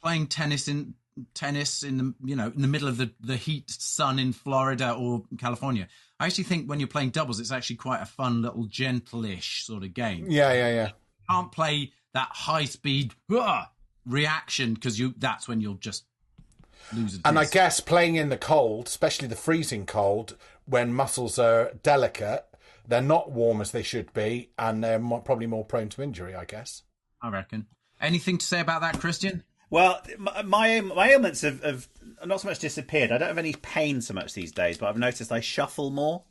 playing 0.02 0.26
tennis 0.26 0.68
in 0.68 0.94
tennis 1.34 1.82
in 1.82 1.96
the 1.96 2.14
you 2.24 2.36
know 2.36 2.52
in 2.54 2.60
the 2.60 2.68
middle 2.68 2.88
of 2.88 2.98
the 2.98 3.10
the 3.20 3.36
heat 3.36 3.70
sun 3.70 4.18
in 4.18 4.32
Florida 4.32 4.92
or 4.92 5.24
California. 5.38 5.88
I 6.20 6.26
actually 6.26 6.44
think 6.44 6.68
when 6.68 6.80
you're 6.80 6.88
playing 6.88 7.10
doubles, 7.10 7.40
it's 7.40 7.52
actually 7.52 7.76
quite 7.76 8.00
a 8.00 8.06
fun 8.06 8.42
little 8.42 8.64
gentle-ish 8.64 9.64
sort 9.66 9.82
of 9.82 9.92
game 9.92 10.26
Yeah, 10.30 10.52
yeah, 10.52 10.68
yeah. 10.68 10.90
can't 11.28 11.52
play 11.52 11.92
that 12.16 12.28
high 12.32 12.64
speed 12.64 13.14
"Hurrah!" 13.28 13.66
reaction 14.06 14.74
because 14.74 14.98
you 14.98 15.14
that's 15.18 15.46
when 15.46 15.60
you'll 15.60 15.74
just 15.74 16.04
lose 16.94 17.16
a 17.16 17.28
And 17.28 17.38
I 17.38 17.44
guess 17.44 17.80
playing 17.80 18.16
in 18.16 18.30
the 18.30 18.38
cold, 18.38 18.86
especially 18.86 19.28
the 19.28 19.36
freezing 19.36 19.84
cold, 19.84 20.36
when 20.64 20.94
muscles 20.94 21.38
are 21.38 21.72
delicate, 21.82 22.46
they're 22.88 23.02
not 23.02 23.30
warm 23.30 23.60
as 23.60 23.70
they 23.70 23.82
should 23.82 24.12
be, 24.14 24.50
and 24.58 24.82
they're 24.82 24.98
mo- 24.98 25.20
probably 25.20 25.46
more 25.46 25.64
prone 25.64 25.90
to 25.90 26.02
injury. 26.02 26.34
I 26.34 26.46
guess. 26.46 26.82
I 27.20 27.28
reckon. 27.28 27.66
Anything 28.00 28.38
to 28.38 28.46
say 28.46 28.60
about 28.60 28.80
that, 28.80 28.98
Christian? 28.98 29.44
Well, 29.68 30.00
my 30.18 30.42
my, 30.42 30.80
my 30.80 31.10
ailments 31.10 31.42
have, 31.42 31.62
have 31.62 31.88
not 32.24 32.40
so 32.40 32.48
much 32.48 32.60
disappeared. 32.60 33.12
I 33.12 33.18
don't 33.18 33.28
have 33.28 33.38
any 33.38 33.52
pain 33.52 34.00
so 34.00 34.14
much 34.14 34.32
these 34.32 34.52
days, 34.52 34.78
but 34.78 34.88
I've 34.88 34.98
noticed 34.98 35.30
I 35.30 35.40
shuffle 35.40 35.90
more. 35.90 36.22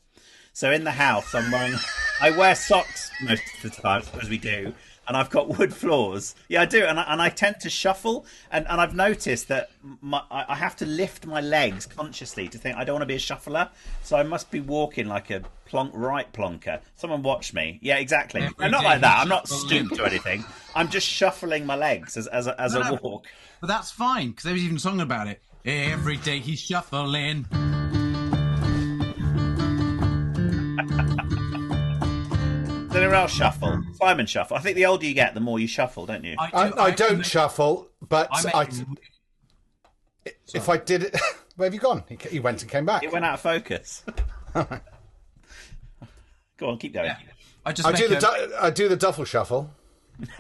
So 0.54 0.72
in 0.72 0.84
the 0.84 0.92
house, 0.92 1.36
I'm 1.36 1.52
wearing 1.52 1.76
I 2.22 2.32
wear 2.32 2.56
socks 2.56 3.12
most 3.22 3.44
of 3.58 3.62
the 3.64 3.82
time, 3.82 4.04
as 4.22 4.30
we 4.30 4.38
do, 4.38 4.74
and 5.08 5.18
I've 5.18 5.30
got 5.30 5.48
wood 5.58 5.74
floors. 5.74 6.36
Yeah, 6.48 6.62
I 6.62 6.66
do, 6.66 6.84
and 6.84 7.00
I, 7.00 7.04
and 7.04 7.22
I 7.22 7.30
tend 7.30 7.60
to 7.62 7.70
shuffle, 7.70 8.26
and, 8.52 8.68
and 8.68 8.80
I've 8.82 8.96
noticed 8.96 9.48
that 9.50 9.72
my, 10.02 10.22
I 10.30 10.56
have 10.56 10.76
to 10.78 10.86
lift 10.86 11.26
my 11.26 11.42
legs 11.42 11.86
consciously 11.86 12.48
to 12.50 12.58
think 12.58 12.78
I 12.78 12.84
don't 12.84 12.96
want 12.96 13.04
to 13.04 13.08
be 13.08 13.16
a 13.16 13.20
shuffler, 13.20 13.70
so 14.04 14.18
I 14.18 14.24
must 14.24 14.52
be 14.52 14.62
walking 14.62 15.08
like 15.08 15.30
a 15.30 15.42
plonk 15.66 15.92
right 15.94 16.32
plonker. 16.32 16.82
Someone 16.96 17.24
watch 17.24 17.54
me. 17.54 17.80
Yeah, 17.82 17.98
exactly. 17.98 18.42
Every 18.42 18.66
I'm 18.66 18.72
not 18.72 18.84
like 18.84 19.02
that. 19.02 19.20
I'm 19.20 19.30
not 19.30 19.48
stooped 19.50 20.00
or 20.00 20.06
anything. 20.06 20.46
I'm 20.76 20.90
just 20.90 21.08
shuffling 21.08 21.66
my 21.66 21.76
legs 21.76 22.18
as 22.18 22.28
as 22.28 22.48
a, 22.48 22.60
as 22.60 22.74
No, 22.74 22.82
a 22.82 22.94
walk. 22.96 23.28
But 23.62 23.68
that's 23.68 23.92
fine 23.92 24.30
because 24.30 24.44
there 24.44 24.54
was 24.54 24.64
even 24.64 24.78
a 24.78 24.80
song 24.80 25.02
about 25.02 25.28
it. 25.28 25.42
Every 25.66 26.18
day 26.18 26.40
he's 26.40 26.60
shuffling. 26.60 27.48
Does 33.06 33.14
anyone 33.14 33.22
else 33.22 33.32
shuffle? 33.34 33.84
Simon 33.94 34.26
shuffle. 34.26 34.58
I 34.58 34.60
think 34.60 34.76
the 34.76 34.86
older 34.86 35.06
you 35.06 35.14
get, 35.14 35.34
the 35.34 35.40
more 35.40 35.60
you 35.60 35.68
shuffle, 35.68 36.06
don't 36.06 36.24
you? 36.24 36.36
I, 36.40 36.46
I, 36.46 36.50
do- 36.50 36.76
I 36.78 36.90
actually 36.90 37.08
don't 37.08 37.18
make- 37.20 37.26
shuffle, 37.26 37.88
but 38.08 38.28
I 38.32 38.62
I, 38.62 38.68
if 40.54 40.70
I 40.70 40.78
did 40.78 41.04
it, 41.04 41.16
where 41.56 41.68
have 41.68 41.74
you 41.74 41.80
gone? 41.80 42.04
He, 42.10 42.18
he 42.30 42.40
went 42.40 42.62
and 42.62 42.70
came 42.72 42.86
back. 42.86 43.04
It 43.04 43.12
went 43.12 43.26
out 43.26 43.36
of 43.36 43.42
focus. 43.42 44.04
Go 46.58 46.70
on, 46.70 46.78
keep 46.78 46.94
going. 46.94 47.08
yeah. 47.08 47.18
I 47.66 47.74
just 47.74 47.88
I 47.88 47.92
do 47.92 48.08
the 48.08 48.18
a- 48.18 48.22
du- 48.22 48.58
I 48.64 48.70
do 48.70 48.88
the 48.88 48.96
truffle 48.98 49.26
shuffle. 49.26 49.70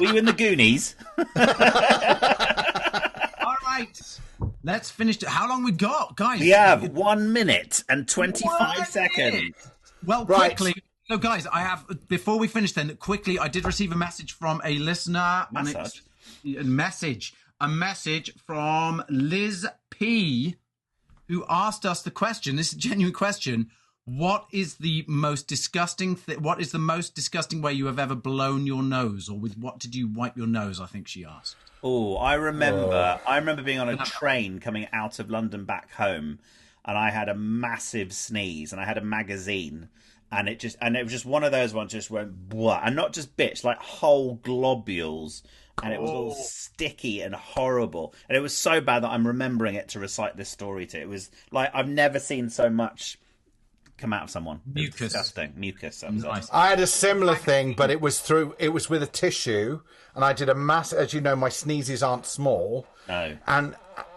Were 0.00 0.06
you 0.06 0.16
in 0.16 0.24
the 0.24 0.32
Goonies? 0.32 0.94
All 3.40 3.56
right. 3.66 4.18
Let's 4.62 4.90
finish. 4.90 5.16
It. 5.22 5.28
How 5.28 5.48
long 5.48 5.64
we 5.64 5.72
got, 5.72 6.16
guys? 6.16 6.40
We 6.40 6.48
have 6.50 6.90
one 6.90 7.32
minute 7.32 7.82
and 7.88 8.08
twenty-five 8.08 8.78
One 8.78 8.86
seconds. 8.86 9.34
minute. 9.34 9.54
Well, 10.04 10.24
Right. 10.26 10.56
quickly. 10.56 10.82
So, 11.08 11.16
guys, 11.18 11.46
I 11.46 11.60
have 11.60 11.86
before 12.08 12.38
we 12.38 12.48
finish. 12.48 12.72
Then, 12.72 12.94
quickly, 12.96 13.38
I 13.38 13.48
did 13.48 13.64
receive 13.64 13.92
a 13.92 13.96
message 13.96 14.32
from 14.32 14.60
a 14.64 14.78
listener. 14.78 15.46
and 15.54 15.68
it's- 15.68 16.00
A 16.44 16.64
message. 16.64 17.32
A 17.60 17.66
message 17.68 18.32
from 18.46 19.02
Liz 19.08 19.66
P, 19.90 20.56
who 21.28 21.44
asked 21.48 21.84
us 21.86 22.02
the 22.02 22.10
question. 22.10 22.56
This 22.56 22.68
is 22.68 22.74
a 22.74 22.78
genuine 22.78 23.12
question. 23.14 23.70
What 24.04 24.46
is 24.52 24.76
the 24.76 25.04
most 25.08 25.48
disgusting? 25.48 26.16
Th- 26.16 26.38
what 26.38 26.60
is 26.60 26.72
the 26.72 26.78
most 26.78 27.14
disgusting 27.14 27.60
way 27.60 27.72
you 27.74 27.86
have 27.86 27.98
ever 27.98 28.14
blown 28.14 28.66
your 28.66 28.82
nose, 28.82 29.28
or 29.28 29.38
with 29.38 29.56
what 29.58 29.78
did 29.78 29.94
you 29.94 30.06
wipe 30.08 30.36
your 30.36 30.46
nose? 30.46 30.80
I 30.80 30.86
think 30.86 31.08
she 31.08 31.24
asked. 31.24 31.56
Oh, 31.82 32.16
I 32.16 32.34
remember. 32.34 33.18
Oh. 33.24 33.28
I 33.30 33.36
remember 33.36 33.62
being 33.62 33.78
on 33.80 33.88
a 33.88 33.96
train 33.98 34.60
coming 34.60 34.86
out 34.92 35.18
of 35.18 35.28
London 35.30 35.64
back 35.64 35.92
home, 35.92 36.38
and 36.88 36.98
I 36.98 37.10
had 37.10 37.28
a 37.28 37.34
massive 37.36 38.12
sneeze, 38.12 38.72
and 38.72 38.80
I 38.80 38.84
had 38.86 38.98
a 38.98 39.02
magazine, 39.04 39.88
and 40.32 40.48
it 40.48 40.58
just 40.58 40.76
and 40.80 40.96
it 40.96 41.04
was 41.04 41.12
just 41.12 41.26
one 41.26 41.44
of 41.44 41.52
those 41.52 41.72
ones 41.72 41.92
just 41.92 42.10
went 42.10 42.48
blah, 42.48 42.80
and 42.82 42.96
not 42.96 43.12
just 43.12 43.36
bits, 43.36 43.62
like 43.62 43.78
whole 43.78 44.34
globules, 44.36 45.42
and 45.82 45.92
it 45.92 46.00
was 46.00 46.10
all 46.10 46.34
sticky 46.34 47.20
and 47.20 47.34
horrible, 47.34 48.14
and 48.28 48.36
it 48.36 48.40
was 48.40 48.56
so 48.56 48.80
bad 48.80 49.04
that 49.04 49.10
I'm 49.10 49.26
remembering 49.26 49.74
it 49.76 49.88
to 49.90 50.00
recite 50.00 50.36
this 50.36 50.48
story 50.48 50.86
to. 50.86 51.00
It 51.00 51.08
was 51.08 51.30
like 51.52 51.70
I've 51.74 51.88
never 51.88 52.18
seen 52.18 52.48
so 52.50 52.68
much 52.70 53.18
come 53.98 54.12
out 54.12 54.22
of 54.22 54.30
someone. 54.30 54.60
It 54.64 54.68
was 54.68 54.74
Mucus. 54.74 54.98
disgusting 55.12 55.52
mucus. 55.56 56.00
That. 56.00 56.12
Nice. 56.14 56.48
I 56.52 56.68
had 56.68 56.80
a 56.80 56.86
similar 56.86 57.34
thing, 57.34 57.74
but 57.74 57.90
it 57.90 58.00
was 58.00 58.20
through. 58.20 58.54
It 58.58 58.70
was 58.70 58.88
with 58.88 59.02
a 59.02 59.06
tissue, 59.06 59.80
and 60.14 60.24
I 60.24 60.32
did 60.32 60.48
a 60.48 60.54
mass. 60.54 60.92
As 60.92 61.12
you 61.12 61.20
know, 61.20 61.36
my 61.36 61.48
sneezes 61.50 62.02
aren't 62.02 62.24
small, 62.26 62.86
No. 63.08 63.36
and 63.46 63.74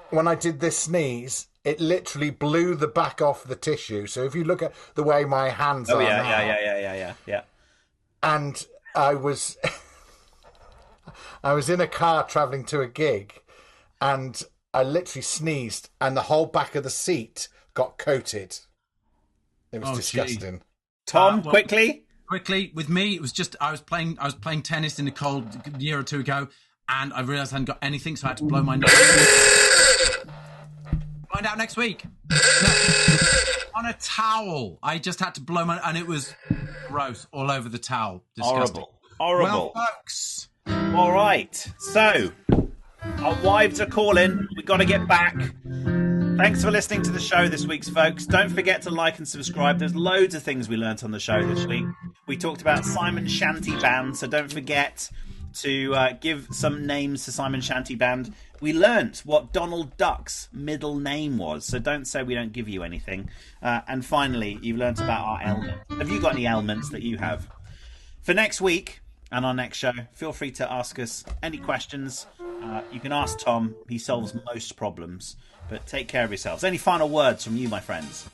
when 0.09 0.27
I 0.27 0.35
did 0.35 0.59
this 0.59 0.77
sneeze, 0.77 1.47
it 1.63 1.79
literally 1.79 2.29
blew 2.31 2.75
the 2.75 2.87
back 2.87 3.21
off 3.21 3.43
the 3.43 3.55
tissue. 3.55 4.07
So 4.07 4.23
if 4.23 4.33
you 4.35 4.43
look 4.43 4.61
at 4.63 4.73
the 4.95 5.03
way 5.03 5.25
my 5.25 5.49
hands 5.49 5.89
Oh 5.89 5.97
are 5.97 6.01
yeah, 6.03 6.17
now, 6.17 6.29
yeah, 6.29 6.41
yeah, 6.45 6.59
yeah, 6.61 6.79
yeah, 6.79 6.93
yeah, 6.95 7.13
yeah. 7.27 7.41
and 8.23 8.65
I 8.95 9.13
was, 9.13 9.57
I 11.43 11.53
was 11.53 11.69
in 11.69 11.81
a 11.81 11.87
car 11.87 12.23
traveling 12.25 12.65
to 12.65 12.81
a 12.81 12.87
gig, 12.87 13.41
and 13.99 14.41
I 14.73 14.83
literally 14.83 15.21
sneezed, 15.23 15.89
and 15.99 16.15
the 16.17 16.23
whole 16.23 16.45
back 16.45 16.75
of 16.75 16.83
the 16.83 16.89
seat 16.89 17.47
got 17.73 17.97
coated. 17.97 18.57
It 19.71 19.79
was 19.79 19.89
Oh, 19.89 19.91
gee. 19.93 19.97
disgusting. 19.97 20.61
Tom, 21.05 21.39
Uh, 21.39 21.41
well- 21.43 21.49
quickly. 21.51 22.05
Quickly, 22.27 22.71
with 22.73 22.87
me, 22.87 23.13
it 23.15 23.21
was 23.21 23.33
just 23.33 23.57
I 23.59 23.71
was 23.71 23.81
playing. 23.81 24.17
I 24.17 24.23
was 24.23 24.35
playing 24.35 24.61
tennis 24.61 24.99
in 24.99 25.03
the 25.03 25.11
cold 25.11 25.53
a 25.65 25.77
year 25.79 25.99
or 25.99 26.03
two 26.03 26.21
ago, 26.21 26.47
and 26.87 27.11
I 27.11 27.19
realised 27.19 27.51
I 27.51 27.55
hadn't 27.55 27.65
got 27.65 27.79
anything, 27.81 28.15
so 28.15 28.27
I 28.27 28.29
had 28.29 28.37
to 28.37 28.45
blow 28.45 28.63
my 28.63 28.77
nose. 28.77 28.89
Find 31.41 31.53
out 31.53 31.57
next 31.57 31.75
week. 31.75 32.03
On 33.75 33.87
a 33.87 33.93
towel, 33.99 34.77
I 34.83 34.99
just 34.99 35.19
had 35.19 35.33
to 35.33 35.41
blow 35.41 35.65
my, 35.65 35.79
and 35.83 35.97
it 35.97 36.05
was 36.05 36.35
gross 36.87 37.25
all 37.31 37.49
over 37.49 37.67
the 37.67 37.79
towel. 37.79 38.23
Disgusting. 38.35 38.83
Horrible. 39.17 39.49
Horrible. 39.49 39.71
Well, 39.73 39.87
folks, 39.97 40.49
All 40.67 41.11
right. 41.11 41.55
So, 41.79 42.31
our 43.23 43.41
wives 43.41 43.81
are 43.81 43.87
calling. 43.87 44.47
We've 44.55 44.67
got 44.67 44.77
to 44.77 44.85
get 44.85 45.07
back. 45.07 45.35
Thanks 46.37 46.63
for 46.63 46.69
listening 46.69 47.01
to 47.03 47.11
the 47.11 47.19
show 47.19 47.47
this 47.47 47.65
week, 47.65 47.85
folks. 47.85 48.27
Don't 48.27 48.49
forget 48.49 48.83
to 48.83 48.91
like 48.91 49.17
and 49.17 49.27
subscribe. 49.27 49.79
There's 49.79 49.95
loads 49.95 50.35
of 50.35 50.43
things 50.43 50.69
we 50.69 50.77
learnt 50.77 51.03
on 51.03 51.09
the 51.09 51.19
show 51.19 51.43
this 51.47 51.65
week. 51.65 51.85
We 52.27 52.37
talked 52.37 52.61
about 52.61 52.85
Simon 52.85 53.27
Shanty 53.27 53.75
Band, 53.77 54.15
so 54.15 54.27
don't 54.27 54.53
forget 54.53 55.09
to 55.53 55.95
uh, 55.95 56.13
give 56.21 56.47
some 56.51 56.85
names 56.85 57.25
to 57.25 57.31
Simon 57.31 57.61
Shanty 57.61 57.95
Band. 57.95 58.31
We 58.61 58.73
learnt 58.73 59.23
what 59.25 59.51
Donald 59.51 59.97
Duck's 59.97 60.47
middle 60.53 60.95
name 60.95 61.39
was, 61.39 61.65
so 61.65 61.79
don't 61.79 62.05
say 62.05 62.21
we 62.21 62.35
don't 62.35 62.53
give 62.53 62.69
you 62.69 62.83
anything. 62.83 63.31
Uh, 63.59 63.81
and 63.87 64.05
finally, 64.05 64.59
you've 64.61 64.77
learnt 64.77 65.01
about 65.01 65.25
our 65.25 65.41
ailment. 65.41 65.81
Have 65.89 66.09
you 66.11 66.21
got 66.21 66.33
any 66.33 66.45
ailments 66.45 66.89
that 66.91 67.01
you 67.01 67.17
have? 67.17 67.47
For 68.21 68.35
next 68.35 68.61
week 68.61 69.01
and 69.31 69.47
our 69.47 69.55
next 69.55 69.79
show, 69.79 69.93
feel 70.13 70.31
free 70.31 70.51
to 70.51 70.71
ask 70.71 70.99
us 70.99 71.25
any 71.41 71.57
questions. 71.57 72.27
Uh, 72.61 72.83
you 72.91 72.99
can 72.99 73.11
ask 73.11 73.39
Tom, 73.39 73.73
he 73.89 73.97
solves 73.97 74.35
most 74.53 74.75
problems. 74.75 75.37
But 75.67 75.87
take 75.87 76.07
care 76.07 76.23
of 76.23 76.29
yourselves. 76.29 76.63
Any 76.63 76.77
final 76.77 77.09
words 77.09 77.43
from 77.43 77.57
you, 77.57 77.67
my 77.67 77.79
friends? 77.79 78.29